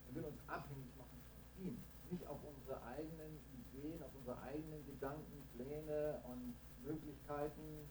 Er 0.09 0.14
will 0.16 0.24
uns 0.24 0.40
abhängig 0.48 0.90
machen 0.98 1.20
von 1.30 1.66
ihm. 1.66 1.78
Nicht 2.11 2.26
auf 2.26 2.38
unsere 2.42 2.83
eigenen 2.83 3.38
Ideen, 3.70 4.02
auf 4.02 4.11
unsere 4.14 4.40
eigenen 4.42 4.85
Gedanken, 4.87 5.48
Pläne 5.54 6.20
und 6.24 6.54
Möglichkeiten, 6.85 7.87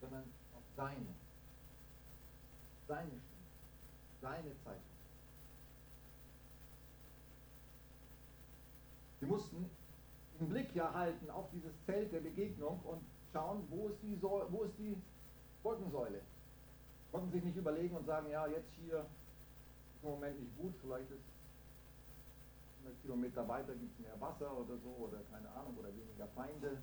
sondern 0.00 0.24
auf 0.54 0.62
seine 0.76 1.23
seine 2.94 3.08
Stimme, 3.08 3.20
seine 4.20 4.64
Zeit. 4.64 4.80
Sie 9.20 9.26
mussten 9.26 9.70
den 10.38 10.48
Blick 10.48 10.74
ja 10.74 10.92
halten 10.92 11.30
auf 11.30 11.50
dieses 11.52 11.72
Zelt 11.86 12.12
der 12.12 12.20
Begegnung 12.20 12.80
und 12.84 13.02
schauen, 13.32 13.66
wo 13.70 13.88
ist 13.88 14.00
die, 14.02 14.14
Säule, 14.16 14.46
wo 14.50 14.62
ist 14.62 14.78
die 14.78 14.96
Wolkensäule. 15.62 16.20
Konnten 17.10 17.30
sich 17.30 17.44
nicht 17.44 17.56
überlegen 17.56 17.96
und 17.96 18.06
sagen, 18.06 18.30
ja, 18.30 18.46
jetzt 18.46 18.70
hier 18.74 19.00
ist 19.00 20.04
im 20.04 20.10
Moment 20.10 20.38
nicht 20.38 20.56
gut, 20.56 20.74
vielleicht 20.80 21.10
ist 21.10 21.24
100 22.80 23.02
Kilometer 23.02 23.48
weiter 23.48 23.74
gibt 23.74 23.98
es 23.98 24.04
mehr 24.04 24.20
Wasser 24.20 24.52
oder 24.56 24.76
so 24.78 24.90
oder 24.98 25.18
keine 25.32 25.48
Ahnung 25.50 25.76
oder 25.78 25.88
weniger 25.88 26.26
Feinde. 26.34 26.78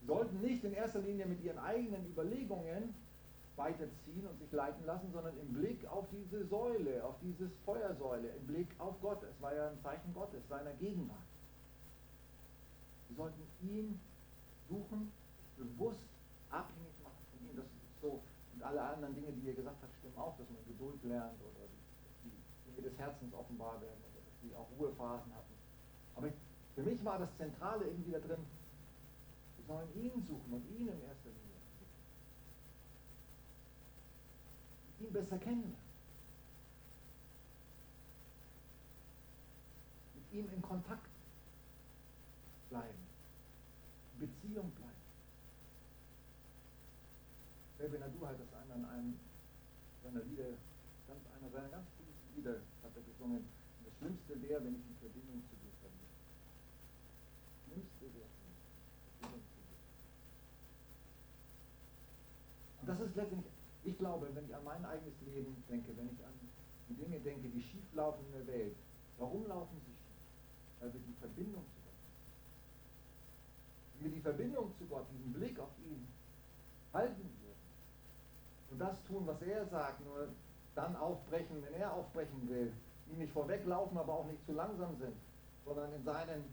Sie 0.00 0.06
sollten 0.06 0.40
nicht 0.40 0.64
in 0.64 0.72
erster 0.72 1.00
Linie 1.00 1.26
mit 1.26 1.42
ihren 1.42 1.58
eigenen 1.58 2.06
Überlegungen 2.06 2.94
weiterziehen 3.62 4.26
und 4.26 4.38
sich 4.40 4.50
leiten 4.52 4.84
lassen, 4.84 5.12
sondern 5.12 5.38
im 5.38 5.52
Blick 5.52 5.86
auf 5.86 6.06
diese 6.10 6.44
Säule, 6.46 7.04
auf 7.04 7.14
dieses 7.22 7.50
Feuersäule, 7.64 8.28
im 8.28 8.46
Blick 8.46 8.68
auf 8.78 9.00
Gott. 9.00 9.22
Es 9.22 9.40
war 9.40 9.54
ja 9.54 9.70
ein 9.70 9.78
Zeichen 9.82 10.12
Gottes, 10.14 10.42
seiner 10.48 10.72
Gegenwart. 10.74 11.28
Wir 13.08 13.16
sollten 13.16 13.42
ihn 13.62 14.00
suchen, 14.68 15.12
bewusst 15.56 16.00
abhängig 16.50 16.96
machen 17.04 17.22
von 17.30 17.38
ihm. 17.46 17.56
Das 17.56 17.66
ist 17.66 18.00
so. 18.00 18.20
Und 18.54 18.62
alle 18.62 18.82
anderen 18.82 19.14
Dinge, 19.14 19.32
die 19.32 19.46
ihr 19.46 19.54
gesagt 19.54 19.76
habt, 19.80 19.94
stimmen 19.98 20.18
auch, 20.18 20.36
dass 20.38 20.48
man 20.50 20.64
Geduld 20.66 21.02
lernt 21.04 21.38
oder 21.40 21.64
die 22.24 22.34
Dinge 22.66 22.88
des 22.88 22.98
Herzens 22.98 23.32
offenbar 23.32 23.80
werden 23.80 24.00
oder 24.10 24.20
dass 24.26 24.36
sie 24.42 24.54
auch 24.56 24.66
Ruhephasen 24.78 25.32
hatten. 25.32 25.54
Aber 26.16 26.28
für 26.74 26.82
mich 26.82 27.04
war 27.04 27.18
das 27.18 27.30
Zentrale 27.38 27.84
irgendwie 27.86 28.12
da 28.12 28.18
drin, 28.18 28.44
wir 29.56 29.64
sollen 29.66 29.88
ihn 29.94 30.22
suchen 30.26 30.52
und 30.52 30.64
ihn 30.68 30.88
in 30.88 31.00
erster 31.06 31.30
Linie. 31.30 31.51
Ihn 35.02 35.12
besser 35.12 35.38
kennenlernen. 35.38 35.76
Mit 40.14 40.32
ihm 40.32 40.48
in 40.54 40.62
Kontakt 40.62 41.08
bleiben, 42.70 42.98
in 44.14 44.28
Beziehung 44.28 44.70
bleiben. 44.70 44.92
Melvin 47.78 48.02
Adu 48.02 48.26
hat 48.26 48.38
das 48.38 48.52
einer 48.54 48.76
in 48.76 48.84
einem 48.84 49.20
seiner 50.04 50.22
Lieder, 50.24 50.54
ganz, 51.08 51.20
einer 51.36 51.50
seiner 51.50 51.68
ganz 51.68 51.86
coolsten 51.98 52.36
Lieder 52.36 52.60
hat 52.82 52.94
er 52.94 53.02
gesungen. 53.02 53.44
Das 53.84 53.94
Schlimmste 53.98 54.42
wäre, 54.42 54.64
wenn 54.64 54.74
ich 54.76 54.86
die 54.86 54.98
Verbindung 55.00 55.42
zu 55.50 55.56
dir 55.58 55.74
verliere. 55.82 56.10
Das 57.50 57.64
Schlimmste 57.66 58.06
wäre. 58.14 58.30
Und 62.80 62.88
das 62.88 63.00
ist 63.00 63.16
letztendlich 63.16 63.52
ich 63.84 63.98
glaube, 63.98 64.28
wenn 64.34 64.44
ich 64.44 64.54
an 64.54 64.64
mein 64.64 64.84
eigenes 64.84 65.14
Leben 65.26 65.56
denke, 65.68 65.96
wenn 65.96 66.06
ich 66.06 66.24
an 66.24 66.32
die 66.88 66.94
Dinge 66.94 67.18
denke, 67.92 68.16
die 68.16 68.22
schief 68.22 68.22
laufen 68.22 68.24
in 68.26 68.32
der 68.32 68.54
Welt, 68.54 68.76
warum 69.18 69.46
laufen 69.46 69.80
sie 69.84 69.92
schief? 69.92 70.80
Weil 70.80 70.92
wir 70.92 71.00
die 71.00 71.16
Verbindung 71.20 71.64
zu 71.64 71.80
Gott 71.84 71.94
haben. 71.94 72.18
Wenn 73.94 74.10
wir 74.10 74.16
die 74.16 74.22
Verbindung 74.22 74.72
zu 74.78 74.84
Gott, 74.86 75.06
diesen 75.12 75.32
Blick 75.32 75.58
auf 75.58 75.70
ihn 75.84 76.06
halten 76.92 77.22
würden 77.22 77.52
und 78.70 78.78
das 78.78 79.02
tun, 79.04 79.26
was 79.26 79.42
er 79.42 79.66
sagt, 79.66 80.04
nur 80.04 80.28
dann 80.74 80.96
aufbrechen, 80.96 81.62
wenn 81.62 81.74
er 81.80 81.92
aufbrechen 81.92 82.48
will, 82.48 82.72
ihm 83.10 83.18
nicht 83.18 83.32
vorweglaufen, 83.32 83.98
aber 83.98 84.12
auch 84.14 84.26
nicht 84.26 84.44
zu 84.46 84.52
langsam 84.52 84.96
sind, 84.98 85.16
sondern 85.64 85.92
in 85.92 86.02
seinen, 86.04 86.44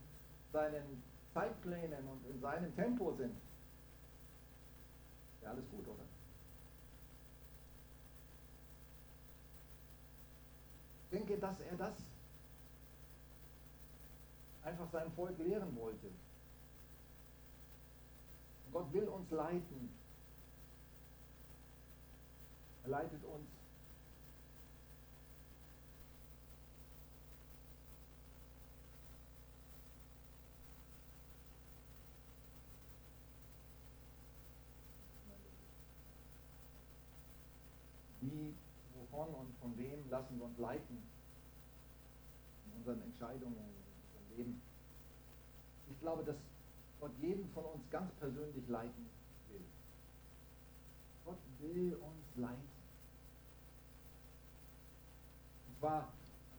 seinen 0.52 1.04
Zeitplänen 1.34 2.08
und 2.08 2.26
in 2.30 2.40
seinem 2.42 2.76
Tempo 2.76 3.14
sind. 3.14 3.36
Ja, 5.42 5.52
alles 5.52 5.70
gut, 5.70 5.88
oder? 5.88 6.09
Dass 11.40 11.60
er 11.62 11.76
das 11.78 11.94
einfach 14.64 14.90
seinem 14.92 15.12
Volk 15.14 15.38
lehren 15.40 15.76
wollte. 15.76 16.08
Gott 18.72 18.94
will 18.94 19.08
uns 19.08 19.32
leiten. 19.32 19.90
Er 22.84 22.90
leitet 22.90 23.24
uns. 23.24 23.48
Wie 38.22 38.54
wovon 38.94 39.34
und 39.34 39.58
von 39.60 39.78
wem 39.78 40.10
lassen 40.10 40.38
wir 40.38 40.46
uns 40.46 40.58
leiten 40.60 41.19
unseren 42.80 43.02
Entscheidungen, 43.02 43.56
unserem 43.56 44.38
Leben. 44.38 44.62
Ich 45.90 46.00
glaube, 46.00 46.24
dass 46.24 46.36
Gott 47.00 47.12
jeden 47.22 47.50
von 47.54 47.66
uns 47.66 47.90
ganz 47.90 48.12
persönlich 48.20 48.68
leiten 48.68 49.10
will. 49.50 49.64
Gott 51.26 51.38
will 51.60 51.96
uns 51.96 52.36
leiten. 52.36 52.70
Und 55.68 55.80
zwar 55.80 56.10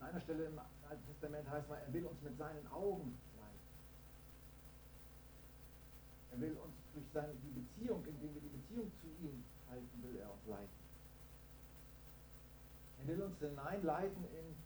an 0.00 0.08
einer 0.08 0.20
Stelle 0.20 0.44
im 0.44 0.58
Alten 0.58 1.06
Testament 1.06 1.48
heißt 1.50 1.66
es, 1.70 1.76
er 1.86 1.92
will 1.92 2.06
uns 2.06 2.22
mit 2.22 2.36
seinen 2.38 2.66
Augen 2.68 3.16
leiten. 3.38 3.66
Er 6.32 6.40
will 6.40 6.56
uns 6.56 6.74
durch 6.94 7.06
seine, 7.12 7.32
die 7.34 7.60
Beziehung, 7.60 8.04
indem 8.06 8.34
wir 8.34 8.40
die 8.40 8.56
Beziehung 8.56 8.90
zu 9.00 9.06
ihm 9.24 9.44
halten, 9.68 10.02
will 10.02 10.16
er 10.16 10.30
uns 10.32 10.46
leiten. 10.46 10.80
Er 13.00 13.08
will 13.08 13.22
uns 13.22 13.38
hineinleiten 13.38 14.24
in 14.24 14.59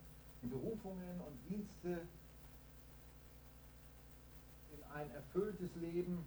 die 0.44 0.48
Berufungen 0.48 1.20
und 1.20 1.36
Dienste, 1.48 2.06
in 4.72 4.82
ein 4.94 5.10
erfülltes 5.10 5.74
Leben, 5.76 6.24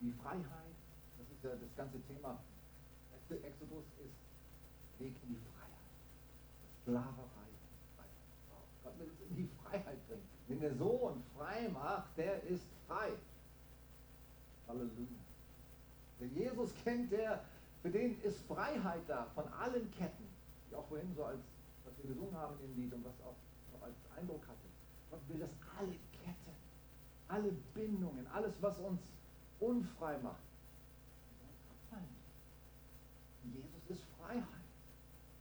die 0.00 0.12
Freiheit. 0.12 0.76
Das 1.18 1.28
ist 1.30 1.42
ja 1.42 1.50
das 1.50 1.76
ganze 1.76 2.00
Thema. 2.02 2.38
Exodus 3.28 3.84
ist 4.04 5.00
Weg 5.00 5.14
in 5.24 5.34
die 5.34 5.40
Freiheit. 5.52 5.66
Sklaverei. 6.82 7.46
Gott 8.84 8.98
will 9.00 9.08
uns 9.08 9.20
in 9.28 9.36
die 9.36 9.48
Freiheit 9.64 10.06
bringen. 10.06 10.22
Wenn 10.46 10.60
der 10.60 10.74
Sohn 10.76 11.22
frei 11.36 11.68
macht, 11.68 12.16
der 12.16 12.40
ist 12.44 12.64
frei. 12.86 13.10
Halleluja. 14.68 15.06
Wer 16.20 16.28
Jesus 16.28 16.70
kennt, 16.84 17.10
der 17.10 17.44
für 17.82 17.90
den 17.90 18.20
ist 18.22 18.40
Freiheit 18.46 19.02
da 19.08 19.26
von 19.34 19.46
allen 19.54 19.90
Ketten, 19.92 20.26
die 20.70 20.74
auch 20.76 20.86
vorhin 20.86 21.12
so 21.14 21.24
als, 21.24 21.40
gesungen 22.06 22.36
haben 22.36 22.58
dem 22.58 22.74
Lied 22.76 22.92
und 22.92 23.04
was 23.04 23.20
auch 23.20 23.36
noch 23.72 23.82
als 23.86 23.96
Eindruck 24.16 24.46
hatte. 24.46 24.66
Gott 25.10 25.20
will, 25.28 25.38
dass 25.38 25.50
alle 25.78 25.92
Ketten, 26.12 26.56
alle 27.28 27.52
Bindungen, 27.74 28.26
alles, 28.28 28.60
was 28.60 28.78
uns 28.78 29.00
unfrei 29.60 30.18
macht, 30.18 30.46
Jesus 33.52 33.70
ist 33.88 34.02
Freiheit. 34.18 34.44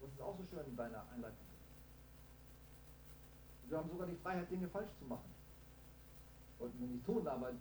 Das 0.01 0.11
ist 0.11 0.21
auch 0.21 0.37
so 0.37 0.43
schön 0.45 0.65
in 0.67 0.75
deiner 0.75 1.03
Einleitung. 1.13 1.45
Wir 3.67 3.77
haben 3.77 3.89
sogar 3.89 4.07
die 4.07 4.15
Freiheit, 4.15 4.49
Dinge 4.51 4.67
falsch 4.67 4.91
zu 4.99 5.05
machen. 5.05 5.33
Wollten 6.59 6.79
wir 6.79 6.87
nicht 6.87 7.05
tun, 7.05 7.27
aber 7.27 7.51
wir 7.51 7.59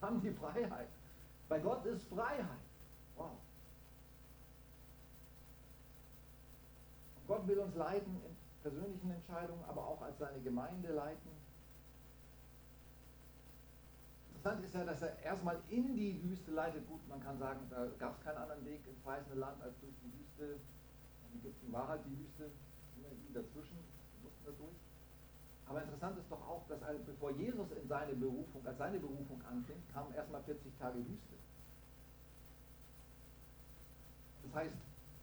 haben 0.00 0.20
die 0.20 0.30
Freiheit. 0.30 0.88
Bei 1.48 1.58
Gott 1.58 1.84
ist 1.86 2.06
Freiheit. 2.08 2.60
Wow. 3.16 3.32
Und 7.16 7.17
Gott 7.28 7.46
will 7.46 7.58
uns 7.58 7.76
leiten 7.76 8.16
in 8.24 8.36
persönlichen 8.62 9.10
Entscheidungen, 9.10 9.62
aber 9.68 9.86
auch 9.86 10.00
als 10.00 10.18
seine 10.18 10.40
Gemeinde 10.40 10.92
leiten. 10.92 11.30
Interessant 14.30 14.64
ist 14.64 14.74
ja, 14.74 14.84
dass 14.84 15.02
er 15.02 15.18
erstmal 15.22 15.58
in 15.68 15.94
die 15.94 16.22
Wüste 16.22 16.50
leitet. 16.52 16.88
Gut, 16.88 17.06
man 17.06 17.22
kann 17.22 17.38
sagen, 17.38 17.60
da 17.68 17.86
gab 17.98 18.16
es 18.16 18.24
keinen 18.24 18.38
anderen 18.38 18.64
Weg 18.64 18.80
ins 18.86 19.00
verheißene 19.02 19.34
Land 19.34 19.62
als 19.62 19.78
durch 19.80 19.92
die 20.02 20.12
Wüste. 20.18 20.58
In 21.28 21.40
Ägypten 21.40 21.72
war 21.72 21.88
halt 21.88 22.00
die 22.06 22.18
Wüste, 22.18 22.44
immer 22.96 23.12
die 23.28 23.34
dazwischen, 23.34 23.76
mussten 24.22 24.44
da 24.46 24.52
durch. 24.52 24.78
Aber 25.66 25.82
interessant 25.82 26.18
ist 26.18 26.30
doch 26.30 26.40
auch, 26.48 26.66
dass 26.66 26.80
bevor 27.04 27.30
Jesus 27.32 27.70
in 27.72 27.86
seine 27.88 28.14
Berufung, 28.14 28.66
als 28.66 28.78
seine 28.78 28.98
Berufung 28.98 29.42
anfing, 29.44 29.82
kamen 29.92 30.14
erstmal 30.14 30.42
40 30.44 30.78
Tage 30.78 30.98
Wüste. 30.98 31.36
Das 34.44 34.54
heißt, 34.54 34.76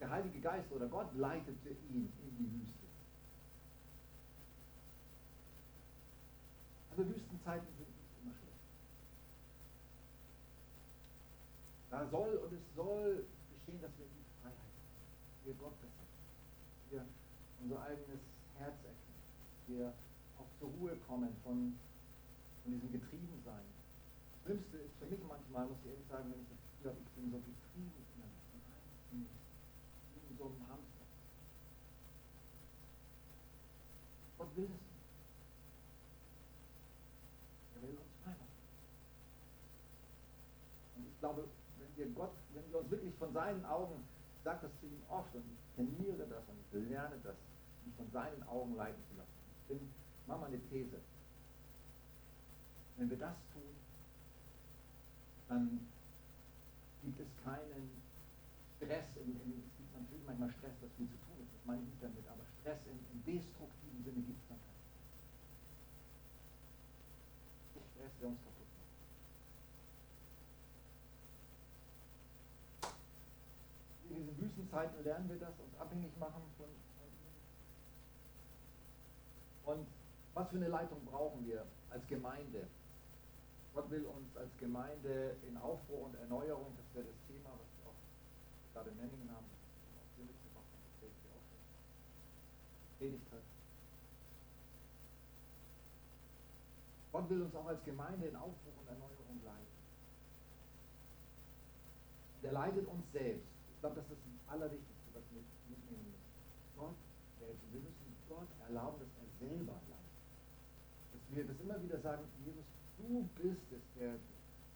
der 0.05 0.11
Heilige 0.13 0.39
Geist 0.39 0.71
oder 0.71 0.87
Gott 0.87 1.09
leitete 1.15 1.69
ihn 1.89 2.13
in 2.21 2.37
die 2.37 2.45
Wüste. 2.45 2.85
Aber 6.93 7.09
Wüstenzeiten 7.09 7.65
sind 7.73 7.89
nicht 7.89 8.13
immer 8.21 8.35
schlecht. 8.37 8.61
Da 11.89 12.05
soll 12.13 12.37
und 12.37 12.53
es 12.53 12.61
soll 12.75 13.25
geschehen, 13.49 13.81
dass 13.81 13.97
wir 13.97 14.05
die 14.05 14.25
Freiheit 14.37 14.61
haben. 14.61 15.41
Wir 15.43 15.53
Gott 15.55 15.73
besser. 15.81 16.05
Wir 16.91 17.05
unser 17.63 17.81
eigenes 17.81 18.21
Herz 18.61 18.77
erkennen. 18.85 19.25
Wir 19.65 19.93
auch 20.37 20.51
zur 20.59 20.69
Ruhe 20.69 20.95
kommen 21.09 21.33
von, 21.41 21.73
von 22.61 22.71
diesem 22.71 22.91
Getriebensein. 22.91 23.65
Das 24.37 24.41
Schlimmste 24.45 24.77
ist 24.85 24.93
für 25.01 25.09
mich 25.09 25.19
manchmal, 25.27 25.65
muss 25.65 25.81
ich 25.81 25.89
ehrlich 25.89 26.07
sagen, 26.13 26.29
wenn 26.29 26.45
ich 26.45 26.49
das 26.53 26.61
Gefühl 26.61 26.93
habe, 26.93 27.01
ich 27.01 27.09
bin 27.17 27.31
so 27.33 27.41
getrieben 27.41 28.05
in 30.35 30.37
so 30.37 30.45
einem 30.45 30.67
Hamster. 30.67 31.05
Gott 34.37 34.55
will 34.57 34.65
es 34.65 34.69
nicht. 34.69 34.83
Er 37.75 37.81
will 37.83 37.95
uns 37.95 38.11
frei 38.23 38.31
machen. 38.31 38.59
Und 40.97 41.07
ich 41.07 41.19
glaube, 41.19 41.47
wenn 41.79 41.95
wir 41.95 42.07
Gott, 42.15 42.33
wenn 42.53 42.71
wir 42.71 42.79
uns 42.79 42.91
wirklich 42.91 43.15
von 43.15 43.24
seinen 43.35 43.65
Augen, 43.65 44.01
sage 44.43 44.59
das 44.63 44.71
zu 44.79 44.87
ihm 44.87 45.01
oft 45.09 45.35
und 45.35 45.43
trainiere 45.75 46.25
das 46.25 46.43
und 46.47 46.89
lerne 46.89 47.19
das, 47.21 47.35
mich 47.85 47.93
von 47.95 48.09
seinen 48.11 48.41
Augen 48.47 48.75
leiten 48.75 49.03
zu 49.11 49.17
lassen. 49.17 49.37
Ich 49.59 49.67
bin, 49.67 49.89
mach 50.25 50.39
mal 50.39 50.47
eine 50.47 50.59
These. 50.69 50.97
Wenn 52.97 53.09
wir 53.09 53.17
das 53.17 53.35
tun, 53.53 53.75
dann 55.49 55.85
gibt 57.03 57.19
es 57.19 57.27
keinen 57.43 57.91
Stress, 58.77 59.05
in, 59.17 59.35
in, 59.43 59.63
es 59.67 59.77
gibt 59.77 59.91
natürlich 59.93 60.25
manchmal 60.25 60.49
Stress, 60.51 60.73
was 60.81 60.91
viel 60.97 61.07
zu 61.07 61.17
tun 61.27 61.37
ist, 61.43 61.51
das 61.51 61.65
meine 61.65 61.81
ich 61.83 61.89
nicht 61.91 62.03
damit, 62.03 62.25
aber 62.27 62.43
Stress 62.59 62.79
im, 62.87 62.99
im 63.11 63.19
destruktiven 63.27 64.03
Sinne 64.03 64.21
gibt 64.23 64.39
es 64.39 64.47
dann 64.47 64.59
keinen. 64.63 64.75
Stress, 67.95 68.13
der 68.19 68.27
uns 68.29 68.39
kaputt 68.43 68.69
macht. 68.75 68.95
In 74.09 74.27
Wüstenzeiten 74.75 75.03
lernen 75.03 75.29
wir 75.29 75.39
das, 75.39 75.57
uns 75.59 75.79
abhängig 75.79 76.17
machen 76.17 76.43
von. 76.57 76.67
Und 79.65 79.87
was 80.33 80.49
für 80.49 80.57
eine 80.57 80.67
Leitung 80.67 81.03
brauchen 81.05 81.45
wir 81.47 81.65
als 81.89 82.05
Gemeinde? 82.07 82.67
Gott 83.73 83.89
will 83.89 84.05
uns 84.05 84.35
als 84.37 84.55
Gemeinde 84.59 85.35
in 85.47 85.57
Aufbruch 85.57 86.07
und 86.07 86.15
Erneuerung, 86.15 86.75
das 86.77 86.85
wäre 86.93 87.07
das 87.07 87.15
Thema, 87.27 87.49
was 87.49 87.67
wir 87.77 87.89
auch 87.89 88.73
gerade 88.73 88.89
in 88.91 88.97
Memmingen 88.97 89.31
haben, 89.31 89.45
predigt 92.99 93.31
hat. 93.31 93.41
Gott 97.11 97.29
will 97.29 97.41
uns 97.41 97.55
auch 97.55 97.67
als 97.67 97.83
Gemeinde 97.83 98.27
in 98.27 98.35
Aufbruch 98.35 98.73
und 98.79 98.87
Erneuerung 98.87 99.39
leiten. 99.43 99.75
Der 102.43 102.51
leitet 102.51 102.87
uns 102.87 103.11
selbst. 103.11 103.47
Ich 103.73 103.79
glaube, 103.79 103.95
das 103.95 104.05
ist 104.11 104.24
Allerwichtigste, 104.55 105.09
was 105.11 105.25
wir 105.35 105.43
mitnehmen 105.67 106.15
müssen. 106.15 106.31
Gott. 106.79 106.95
Wir 107.43 107.81
müssen 107.83 108.07
Gott 108.31 108.47
erlauben, 108.65 109.03
dass 109.03 109.11
er 109.19 109.29
selber 109.37 109.77
leitet. 109.91 110.23
Dass 111.11 111.23
wir 111.29 111.43
das 111.43 111.59
immer 111.59 111.77
wieder 111.83 111.99
sagen, 111.99 112.23
Jesus, 112.43 112.65
Du 112.97 113.27
bist 113.35 113.67
es, 113.71 113.83
der 113.99 114.15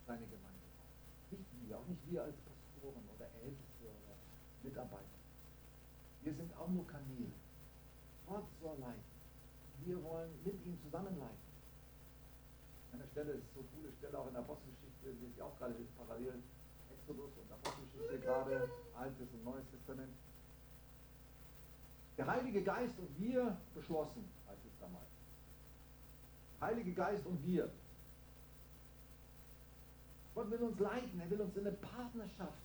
seine 0.05 0.27
Gemeinde 0.27 0.65
braucht. 0.75 1.31
Nicht 1.31 1.47
wir, 1.63 1.77
auch 1.77 1.87
nicht 1.87 2.03
wir 2.11 2.23
als 2.23 2.35
Pastoren 2.43 3.03
oder 3.15 3.27
Älteste 3.41 3.85
oder 3.87 4.13
Mitarbeiter. 4.63 5.19
Wir 6.21 6.33
sind 6.33 6.51
auch 6.57 6.67
nur 6.67 6.85
Kanäle. 6.85 7.31
Gott 8.27 8.43
soll 8.61 8.77
leiten. 8.79 9.07
Wir 9.85 10.03
wollen 10.03 10.29
mit 10.43 10.59
ihm 10.65 10.77
zusammen 10.83 11.17
leiten. 11.17 11.47
An 12.91 12.99
der 12.99 13.07
Stelle 13.07 13.31
ist 13.39 13.47
so 13.53 13.61
eine 13.61 13.69
coole 13.69 13.91
Stelle 13.97 14.19
auch 14.19 14.27
in 14.27 14.33
der 14.33 14.41
Apostelgeschichte, 14.41 15.09
lese 15.09 15.31
ich 15.33 15.41
auch 15.41 15.57
gerade 15.57 15.75
parallel 15.97 16.43
Exodus 16.91 17.31
und 17.39 17.51
Apostelgeschichte 17.51 18.19
gerade, 18.19 18.69
Altes 18.99 19.31
und 19.33 19.43
Neues 19.45 19.65
Testament. 19.71 20.13
Der 22.17 22.27
Heilige 22.27 22.61
Geist 22.61 22.99
und 22.99 23.17
wir 23.17 23.57
beschlossen, 23.73 24.25
heißt 24.49 24.65
es 24.65 24.79
damals. 24.79 25.07
Heilige 26.59 26.91
Geist 26.91 27.25
und 27.25 27.45
wir. 27.45 27.69
Gott 30.35 30.51
will 30.51 30.61
uns 30.61 30.79
leiten, 30.79 31.19
er 31.19 31.29
will 31.29 31.41
uns 31.41 31.55
in 31.55 31.65
eine 31.65 31.75
Partnerschaft. 31.77 32.61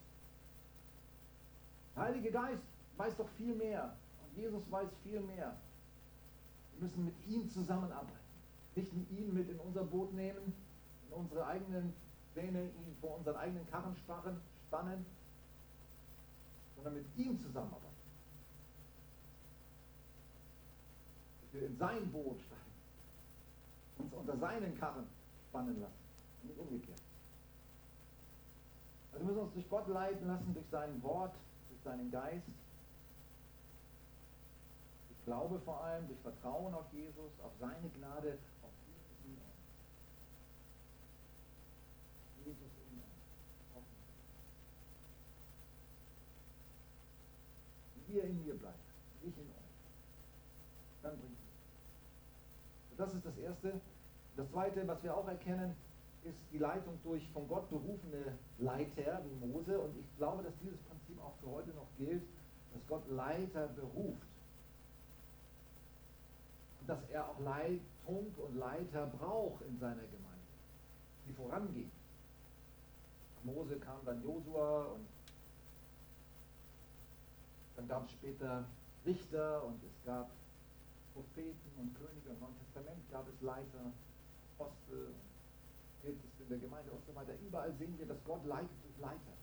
Der 1.95 2.03
Heilige 2.03 2.33
Geist 2.33 2.63
weiß 2.97 3.17
doch 3.17 3.29
viel 3.37 3.55
mehr 3.55 3.97
und 4.25 4.37
Jesus 4.37 4.63
weiß 4.71 4.89
viel 5.05 5.21
mehr. 5.21 5.57
Wir 6.73 6.83
müssen 6.83 7.05
mit 7.05 7.15
ihm 7.29 7.49
zusammenarbeiten. 7.49 8.19
Nicht 8.75 8.93
ihn 8.93 9.33
mit 9.33 9.49
in 9.49 9.61
unser 9.61 9.85
Boot 9.85 10.13
nehmen, 10.15 10.53
in 11.07 11.13
unsere 11.13 11.47
eigenen 11.47 11.95
Pläne, 12.33 12.65
ihn 12.65 12.97
vor 13.01 13.19
unseren 13.19 13.37
eigenen 13.37 13.71
Karren 13.71 13.95
spannen 13.97 15.07
sondern 16.85 17.03
mit 17.03 17.17
ihm 17.17 17.41
zusammenarbeiten. 17.41 17.89
Dass 21.41 21.61
wir 21.61 21.67
in 21.67 21.77
sein 21.79 22.13
Boot 22.13 22.39
steigen, 22.43 22.63
uns 23.99 24.13
unter 24.13 24.37
seinen 24.37 24.79
Karren 24.79 25.07
spannen 25.49 25.81
lassen 25.81 26.05
und 26.43 26.49
nicht 26.51 26.61
umgekehrt. 26.61 27.01
Also 29.13 29.25
wir 29.25 29.33
müssen 29.33 29.45
uns 29.45 29.55
durch 29.55 29.71
Gott 29.71 29.89
leiten 29.89 30.27
lassen, 30.27 30.53
durch 30.53 30.67
sein 30.71 31.03
Wort, 31.03 31.35
durch 31.71 31.81
seinen 31.83 32.11
Geist. 32.11 32.47
Durch 35.09 35.25
Glaube 35.25 35.59
vor 35.61 35.83
allem, 35.85 36.07
durch 36.09 36.21
Vertrauen 36.21 36.75
auf 36.75 36.93
Jesus, 36.93 37.31
auf 37.43 37.53
seine 37.61 37.89
Gnade, 37.97 38.39
auf 38.63 38.73
ihn 38.89 39.31
in 39.31 39.37
uns. 39.37 39.55
Jesus 42.45 42.73
in 42.91 42.99
uns. 42.99 43.25
Hoffen. 43.75 43.97
Wenn 47.95 48.04
ihr 48.15 48.25
in 48.25 48.45
mir 48.45 48.55
bleibt, 48.55 48.79
ich 49.23 49.37
in 49.37 49.45
euch, 49.45 49.75
dann 51.03 51.19
bringt 51.19 51.33
es. 51.33 52.97
Das 52.97 53.13
ist 53.13 53.27
das 53.27 53.37
Erste. 53.39 53.81
Das 54.37 54.51
Zweite, 54.51 54.87
was 54.87 55.03
wir 55.03 55.17
auch 55.17 55.27
erkennen, 55.29 55.75
ist 56.25 56.37
die 56.53 56.59
Leitung 56.59 56.99
durch 57.05 57.29
von 57.33 57.47
Gott 57.49 57.69
berufene 57.69 58.39
Leiter 58.59 59.23
wie 59.25 59.47
Mose. 59.47 59.79
Und 59.79 59.99
ich 59.99 60.17
glaube, 60.17 60.43
dass 60.43 60.53
dieses 60.63 60.79
Prinzip 60.81 61.21
auch 61.23 61.35
für 61.43 61.51
heute 61.51 61.71
noch 61.71 61.87
gilt, 61.99 62.23
dass 62.73 62.87
Gott 62.89 63.09
Leiter 63.11 63.69
beruft. 63.69 64.27
Und 66.81 66.89
dass 66.89 66.99
er 67.11 67.29
auch 67.29 67.39
Leitung 67.41 68.35
und 68.37 68.57
Leiter 68.57 69.07
braucht 69.19 69.63
in 69.63 69.79
seiner 69.79 69.95
Gemeinde, 69.95 70.49
die 71.27 71.33
vorangehen. 71.33 71.91
Mose 73.45 73.77
kam 73.77 73.99
dann 74.07 74.23
Josua 74.23 74.85
und 74.95 75.07
dann 77.77 77.89
gab 77.89 78.07
es 78.07 78.13
später 78.13 78.65
Richter 79.05 79.65
und 79.65 79.83
es 79.85 80.05
gab 80.05 80.31
Propheten 81.13 81.71
und 81.79 81.95
Könige. 81.95 82.31
Im 82.31 82.41
Neuen 82.41 82.57
Testament 82.59 83.11
gab 83.11 83.29
es 83.29 83.41
Leiter, 83.41 83.93
Apostel 84.59 85.09
und 85.09 86.09
Älteste 86.09 86.43
in 86.43 86.49
der 86.49 86.59
Gemeinde 86.59 86.93
und 86.93 87.05
so 87.05 87.15
weiter. 87.15 87.33
Überall 87.47 87.73
sehen 87.75 87.99
wir, 87.99 88.07
dass 88.07 88.23
Gott 88.25 88.45
leitet 88.45 88.77
durch 88.83 88.99
Leiter. 89.01 89.35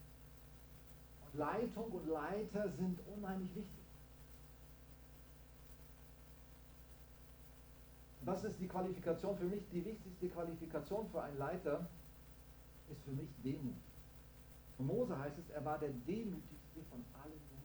Und 1.25 1.39
Leitung 1.39 1.91
und 1.91 2.07
Leiter 2.07 2.69
sind 2.71 2.99
unheimlich 3.15 3.55
wichtig. 3.55 3.81
Was 8.23 8.43
ist 8.43 8.59
die 8.59 8.67
Qualifikation 8.67 9.35
für 9.37 9.45
mich? 9.45 9.67
Die 9.71 9.83
wichtigste 9.83 10.29
Qualifikation 10.29 11.09
für 11.09 11.23
einen 11.23 11.39
Leiter 11.39 11.87
ist 12.91 13.01
für 13.03 13.11
mich 13.11 13.29
Demut. 13.43 13.73
Von 14.77 14.87
Mose 14.87 15.17
heißt 15.17 15.37
es, 15.39 15.49
er 15.49 15.65
war 15.65 15.79
der 15.79 15.89
demütigste 15.89 16.81
von 16.89 17.03
allen 17.23 17.31
Menschen. 17.31 17.61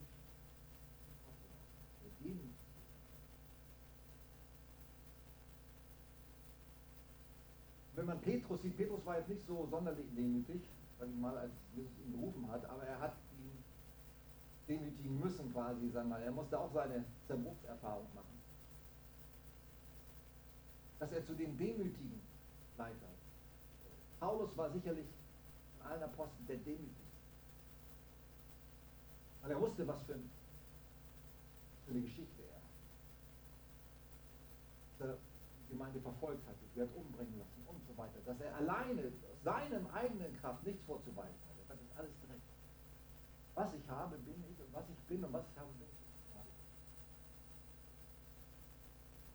Wenn 7.96 8.06
man 8.06 8.20
Petrus 8.20 8.60
sieht, 8.62 8.76
Petrus 8.76 9.04
war 9.06 9.18
jetzt 9.18 9.28
nicht 9.30 9.46
so 9.46 9.66
sonderlich 9.70 10.06
demütig, 10.14 10.60
sag 10.98 11.08
ich 11.08 11.16
mal, 11.16 11.36
als 11.36 11.52
Jesus 11.74 11.92
ihn 12.04 12.12
gerufen 12.12 12.46
hat, 12.50 12.64
aber 12.66 12.82
er 12.82 13.00
hat 13.00 13.14
ihn 13.38 13.50
demütigen 14.68 15.18
müssen 15.18 15.50
quasi, 15.52 15.88
sagen 15.90 16.10
wir 16.10 16.16
mal. 16.16 16.22
Er 16.22 16.30
musste 16.30 16.58
auch 16.60 16.70
seine 16.74 17.04
Zerbruchserfahrung 17.26 18.06
machen. 18.14 18.36
Dass 20.98 21.10
er 21.10 21.24
zu 21.24 21.34
den 21.34 21.56
demütigen 21.56 22.20
Leiter. 22.76 23.08
Paulus 24.20 24.54
war 24.56 24.70
sicherlich 24.70 25.06
von 25.78 25.90
allen 25.90 26.02
Aposteln 26.02 26.46
der 26.48 26.56
demütigste. 26.56 27.02
Weil 29.40 29.52
er 29.52 29.60
wusste, 29.60 29.86
was 29.88 30.02
für, 30.02 30.14
ein, 30.14 30.30
für 31.86 31.92
eine 31.92 32.00
Geschichte 32.02 32.42
er 32.42 32.56
hat. 32.56 32.62
Dass 34.98 35.08
er 35.08 35.16
die 35.55 35.55
Gemeinde 35.68 36.00
verfolgt 36.00 36.46
hat, 36.46 36.54
sie 36.74 36.80
hat 36.80 36.88
umbringen 36.94 37.38
lassen 37.38 37.62
und 37.66 37.80
so 37.86 37.96
weiter. 37.96 38.18
Dass 38.24 38.40
er 38.40 38.54
alleine, 38.56 39.12
seinem 39.42 39.86
eigenen 39.88 40.36
Kraft 40.40 40.64
nichts 40.64 40.84
vorzuweisen 40.86 41.40
hat. 41.46 41.56
Das 41.68 41.78
ist 41.78 41.96
alles 41.96 42.12
direkt. 42.22 42.42
Was 43.54 43.72
ich 43.74 43.88
habe, 43.88 44.16
bin 44.18 44.42
ich 44.50 44.60
und 44.60 44.72
was 44.72 44.84
ich 44.88 44.98
bin 45.08 45.24
und 45.24 45.32
was 45.32 45.44
ich 45.50 45.58
habe, 45.58 45.70
bin 45.78 45.86
ich. 45.86 46.06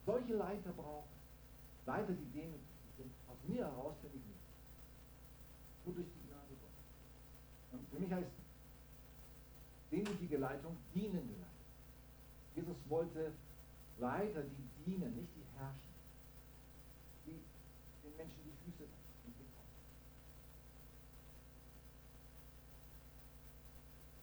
Solche 0.05 0.33
Leiter 0.33 0.71
brauchen. 0.71 1.09
Leiter, 1.85 2.13
die 2.13 2.25
demütig 2.31 2.61
sind. 2.97 3.11
Aus 3.29 3.37
mir 3.47 3.65
heraus 3.65 3.95
bin 4.01 4.11
ich 4.11 4.25
nicht. 4.25 4.45
Nur 5.85 5.95
durch 5.95 6.07
die 6.07 6.27
Gnade 6.27 6.53
Gottes. 6.59 6.87
Und 7.71 7.89
für 7.89 7.99
mich 7.99 8.11
heißt 8.11 8.31
demütige 9.91 10.37
Leitung 10.37 10.77
dienende 10.93 11.33
Leitung. 11.33 11.51
Jesus 12.55 12.77
wollte 12.89 13.31
Leiter, 13.99 14.43
die 14.43 14.85
dienen, 14.85 15.15
nicht 15.15 15.29
die 15.35 15.45
herrschen. 15.57 15.91
Die 17.25 17.39
den 18.03 18.17
Menschen 18.17 18.41
die 18.43 18.55
Füße 18.65 18.83
waschen, 18.83 19.33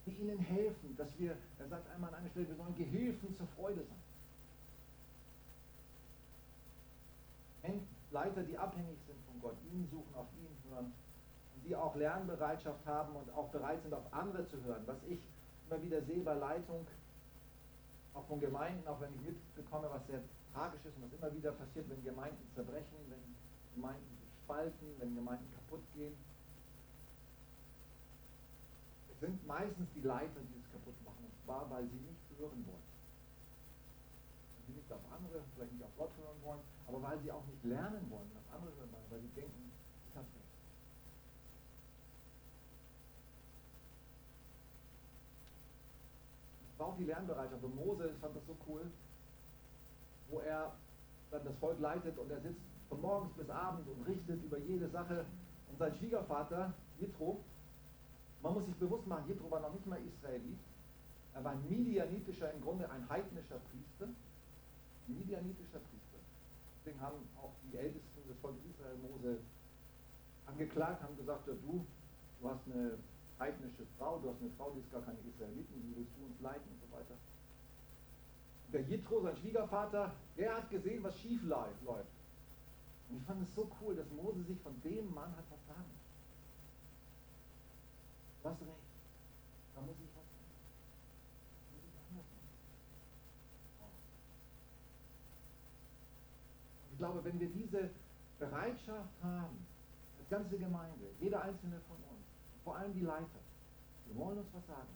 die 0.07 0.08
ihnen 0.19 0.39
helfen, 0.39 0.97
dass 0.97 1.19
wir, 1.19 1.37
er 1.59 1.69
sagt 1.69 1.91
einmal 1.95 2.11
an 2.11 2.21
einer 2.21 2.31
Stelle, 2.31 2.49
wir 2.49 2.57
sollen 2.57 2.77
Gehilfen 2.77 3.37
zur 3.37 3.47
Freude 3.57 3.83
sein. 3.85 3.99
Leiter, 8.11 8.43
die 8.43 8.57
abhängig 8.57 8.97
sind 9.07 9.19
von 9.27 9.39
Gott, 9.43 9.57
ihn 9.71 9.87
suchen, 9.91 10.14
auf 10.14 10.27
ihn 10.41 10.71
hören 10.71 10.91
die 11.69 11.77
auch 11.77 11.95
Lernbereitschaft 11.97 12.85
haben 12.87 13.14
und 13.14 13.31
auch 13.35 13.49
bereit 13.49 13.83
sind, 13.83 13.93
auf 13.93 14.05
andere 14.12 14.47
zu 14.49 14.62
hören. 14.64 14.83
Was 14.87 14.97
ich 15.07 15.21
immer 15.69 15.83
wieder 15.83 16.03
sehe 16.03 16.21
bei 16.21 16.35
Leitung, 16.35 16.87
auch 18.14 18.25
von 18.25 18.41
Gemeinden, 18.41 18.87
auch 18.89 19.01
wenn 19.01 19.14
ich 19.14 19.21
mitbekomme, 19.21 19.89
was 19.93 20.07
sehr 20.07 20.21
tragisch 20.55 20.85
ist 20.85 20.97
und 20.97 21.05
was 21.05 21.12
immer 21.12 21.37
wieder 21.37 21.53
passiert, 21.53 21.89
wenn 21.91 22.03
Gemeinden 22.03 22.51
zerbrechen, 22.55 22.97
wenn 23.09 23.21
Gemeinden 23.75 24.19
spalten, 24.45 24.87
wenn 24.99 25.14
Gemeinden 25.14 25.47
kaputt 25.55 25.83
gehen. 25.95 26.16
Sind 29.21 29.47
meistens 29.47 29.89
die 29.95 30.03
Leiter, 30.07 30.41
die 30.41 30.59
es 30.59 30.71
kaputt 30.71 30.95
machen, 31.05 31.25
und 31.27 31.35
zwar, 31.45 31.69
weil 31.71 31.85
sie 31.89 31.99
nicht 32.07 32.23
hören 32.39 32.64
wollen. 32.66 32.89
Sie 34.66 34.75
nicht 34.75 34.93
auf 34.93 35.01
andere, 35.11 35.43
vielleicht 35.55 35.73
nicht 35.73 35.85
auf 35.85 35.97
Gott 35.97 36.11
hören 36.16 36.39
wollen, 36.45 36.61
aber 36.87 37.03
weil 37.03 37.19
sie 37.21 37.33
auch 37.33 37.45
nicht 37.47 37.64
lernen 37.64 38.07
wollen, 38.11 38.31
was 38.35 38.55
andere 38.55 38.71
hören 38.77 38.93
wollen, 38.93 39.11
weil 39.11 39.21
sie 39.21 39.35
denken, 39.35 39.73
ich 40.09 40.14
habe 40.14 40.27
recht. 40.27 40.55
War 46.79 46.87
auch 46.87 46.97
die 46.97 47.05
Lernbereitschaft. 47.05 47.64
Und 47.64 47.75
Mose 47.75 48.14
fand 48.21 48.37
das 48.37 48.47
so 48.47 48.57
cool, 48.69 48.87
wo 50.31 50.39
er 50.41 50.73
dann 51.31 51.45
das 51.45 51.57
Volk 51.57 51.81
leitet 51.81 52.16
und 52.19 52.31
er 52.31 52.41
sitzt 52.41 52.61
von 52.89 53.01
morgens 53.01 53.33
bis 53.35 53.51
abends 53.51 53.89
und 53.89 54.07
richtet 54.07 54.43
über 54.45 54.59
jede 54.59 54.89
Sache. 54.91 55.25
Und 55.71 55.79
sein 55.79 55.95
Schwiegervater, 55.97 56.73
Jitro, 57.01 57.41
man 58.43 58.55
muss 58.55 58.66
sich 58.66 58.74
bewusst 58.76 59.07
machen, 59.07 59.24
Jitro 59.26 59.51
war 59.51 59.61
noch 59.61 59.72
nicht 59.72 59.86
mal 59.86 59.99
Israelit. 60.07 60.59
Er 61.34 61.45
war 61.45 61.53
ein 61.53 61.68
midianitischer, 61.68 62.53
im 62.53 62.61
Grunde 62.61 62.89
ein 62.91 63.09
heidnischer 63.09 63.59
Priester. 63.70 64.09
Midianitischer 65.07 65.78
Priester. 65.78 66.18
Deswegen 66.78 67.01
haben 67.01 67.16
auch 67.36 67.53
die 67.70 67.76
Ältesten 67.76 68.28
des 68.28 68.39
Volkes 68.39 68.61
Israel 68.70 68.97
Mose 68.99 69.39
angeklagt, 70.47 71.03
haben 71.03 71.16
gesagt, 71.16 71.47
ja, 71.47 71.55
du, 71.55 71.84
du 72.41 72.49
hast 72.49 72.61
eine 72.66 72.99
heidnische 73.39 73.84
Frau, 73.99 74.18
du 74.18 74.30
hast 74.30 74.41
eine 74.41 74.51
Frau, 74.57 74.70
die 74.70 74.80
ist 74.80 74.91
gar 74.91 75.03
keine 75.03 75.18
Israeliten, 75.20 75.74
wie 75.82 75.97
willst 75.97 76.12
du 76.18 76.24
uns 76.26 76.41
leiten 76.41 76.68
und 76.70 76.80
so 76.80 76.97
weiter. 76.97 77.14
Der 78.72 78.82
Jitro, 78.82 79.22
sein 79.22 79.36
Schwiegervater, 79.36 80.12
der 80.36 80.57
hat 80.57 80.70
gesehen, 80.70 81.03
was 81.03 81.18
schief 81.18 81.43
läuft. 81.43 81.80
Und 83.09 83.16
ich 83.16 83.22
fand 83.24 83.43
es 83.43 83.55
so 83.55 83.70
cool, 83.80 83.97
dass 83.97 84.07
Mose 84.11 84.43
sich 84.45 84.61
von 84.61 84.74
dem 84.82 85.12
Mann 85.14 85.34
hat 85.36 85.49
sagen. 85.66 85.98
Du 88.43 88.49
hast 88.49 88.61
recht. 88.61 88.70
Da 89.74 89.80
muss 89.80 89.97
ich 90.01 90.11
was 90.16 90.26
sagen. 90.30 90.53
muss 91.72 91.84
ich 91.84 91.95
anders 91.99 92.26
machen. 93.78 93.99
Ich 96.91 96.99
glaube, 96.99 97.24
wenn 97.24 97.41
wir 97.41 97.49
diese 97.49 97.91
Bereitschaft 98.39 99.22
haben, 99.22 99.66
als 100.18 100.28
ganze 100.30 100.59
Gemeinde, 100.59 101.07
jeder 101.20 101.43
einzelne 101.43 101.80
von 101.89 101.97
uns, 101.97 102.26
vor 102.64 102.76
allem 102.76 102.95
die 102.95 103.05
Leiter, 103.05 103.41
wir 104.07 104.16
wollen 104.16 104.39
uns 104.39 104.49
was 104.53 104.66
sagen. 104.66 104.95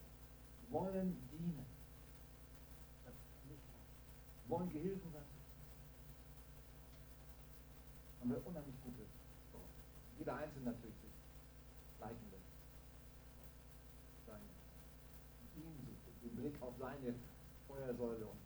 Wir 0.62 0.80
wollen 0.80 1.16
dienen. 1.32 1.66
Wir 3.04 4.58
wollen 4.58 4.70
Gehilfen 4.70 5.12
sein 5.12 5.32
haben 8.22 8.30
wir 8.30 8.46
unheimlich 8.46 8.76
gute. 8.84 9.02
Jeder 10.16 10.36
Einzelne 10.36 10.66
natürlich 10.66 10.94
sich 11.02 11.10
leiten 11.98 12.22
will. 12.30 12.38
Seine, 14.26 14.46
ihn 15.58 15.74
sucht, 15.82 16.22
den 16.22 16.36
Blick 16.36 16.62
auf 16.62 16.74
seine 16.78 17.14
Und 17.82 17.98
Wolkensäule. 17.98 18.38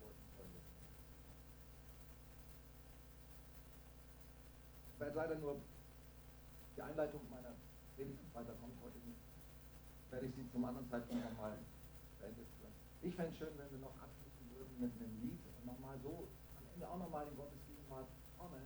Ich 4.93 4.99
werde 4.99 5.15
leider 5.15 5.35
nur 5.35 5.57
die 6.75 6.81
Einleitung 6.81 7.21
meiner 7.29 7.53
Predigt 7.95 8.17
weiter 8.33 8.53
kommt 8.59 8.73
heute 8.81 8.97
nicht. 9.05 9.21
Werde 10.09 10.25
ich 10.25 10.33
sie 10.33 10.51
zum 10.51 10.65
anderen 10.65 10.89
Zeitpunkt 10.89 11.23
nochmal 11.23 11.53
beendet. 12.19 12.47
Ich 13.03 13.15
fände 13.15 13.31
es 13.31 13.37
schön, 13.37 13.53
wenn 13.57 13.69
wir 13.69 13.77
noch 13.77 13.93
abschließen 14.01 14.45
würden 14.57 14.73
mit 14.81 14.89
einem 14.97 15.21
Lied 15.21 15.37
und 15.37 15.65
nochmal 15.69 15.97
so 16.01 16.27
am 16.57 16.65
Ende 16.73 16.89
auch 16.89 16.97
nochmal 16.97 17.27
in 17.29 17.37
Gottes 17.37 17.61
Gegenwart 17.69 18.09
kommen 18.41 18.65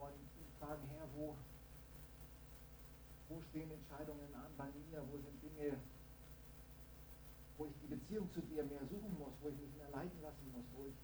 und 0.00 0.16
fragen, 0.58 0.88
Herr, 0.96 1.04
wo, 1.16 1.36
wo 3.28 3.42
stehen 3.52 3.70
Entscheidungen 3.70 4.32
an 4.32 4.48
bei 4.56 4.72
mir, 4.72 5.04
wo 5.04 5.20
sind 5.20 5.36
Dinge, 5.44 5.76
wo 7.60 7.66
ich 7.68 7.76
die 7.84 7.92
Beziehung 7.92 8.24
zu 8.32 8.40
dir 8.40 8.64
mehr 8.64 8.80
suchen 8.88 9.12
muss, 9.20 9.36
wo 9.44 9.48
ich 9.52 9.58
mich 9.60 9.76
mehr 9.76 9.92
leiten 9.92 10.16
lassen 10.24 10.48
muss, 10.56 10.64
wo 10.72 10.88
ich 10.88 10.96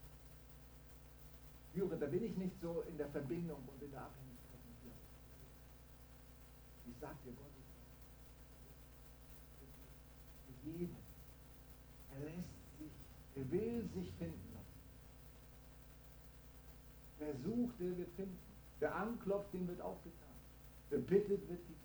spüre, 1.76 1.96
da 1.98 2.06
bin 2.06 2.24
ich 2.24 2.36
nicht 2.36 2.58
so 2.62 2.82
in 2.88 2.96
der 2.96 3.08
Verbindung 3.08 3.62
und 3.68 3.82
in 3.82 3.90
der 3.90 4.00
Abhängigkeit 4.00 4.60
mit 4.66 4.82
dir. 4.82 4.92
Ich 6.88 6.96
sage 6.98 7.16
dir, 7.24 7.32
Gott 7.32 7.52
ist 7.60 7.68
für 10.46 10.70
jeden. 10.70 10.96
Er 12.14 12.20
lässt 12.20 12.78
sich, 12.78 12.92
er 13.36 13.50
will 13.52 13.88
sich 13.94 14.10
finden 14.18 14.48
lassen. 14.54 14.80
Wer 17.18 17.34
sucht, 17.44 17.78
der 17.78 17.98
wird 17.98 18.10
finden. 18.16 18.38
Wer 18.78 18.94
anklopft, 18.94 19.52
dem 19.52 19.68
wird 19.68 19.80
aufgetan. 19.82 20.34
Wer 20.88 21.00
bittet, 21.00 21.46
wird 21.48 21.60
gegeben. 21.60 21.75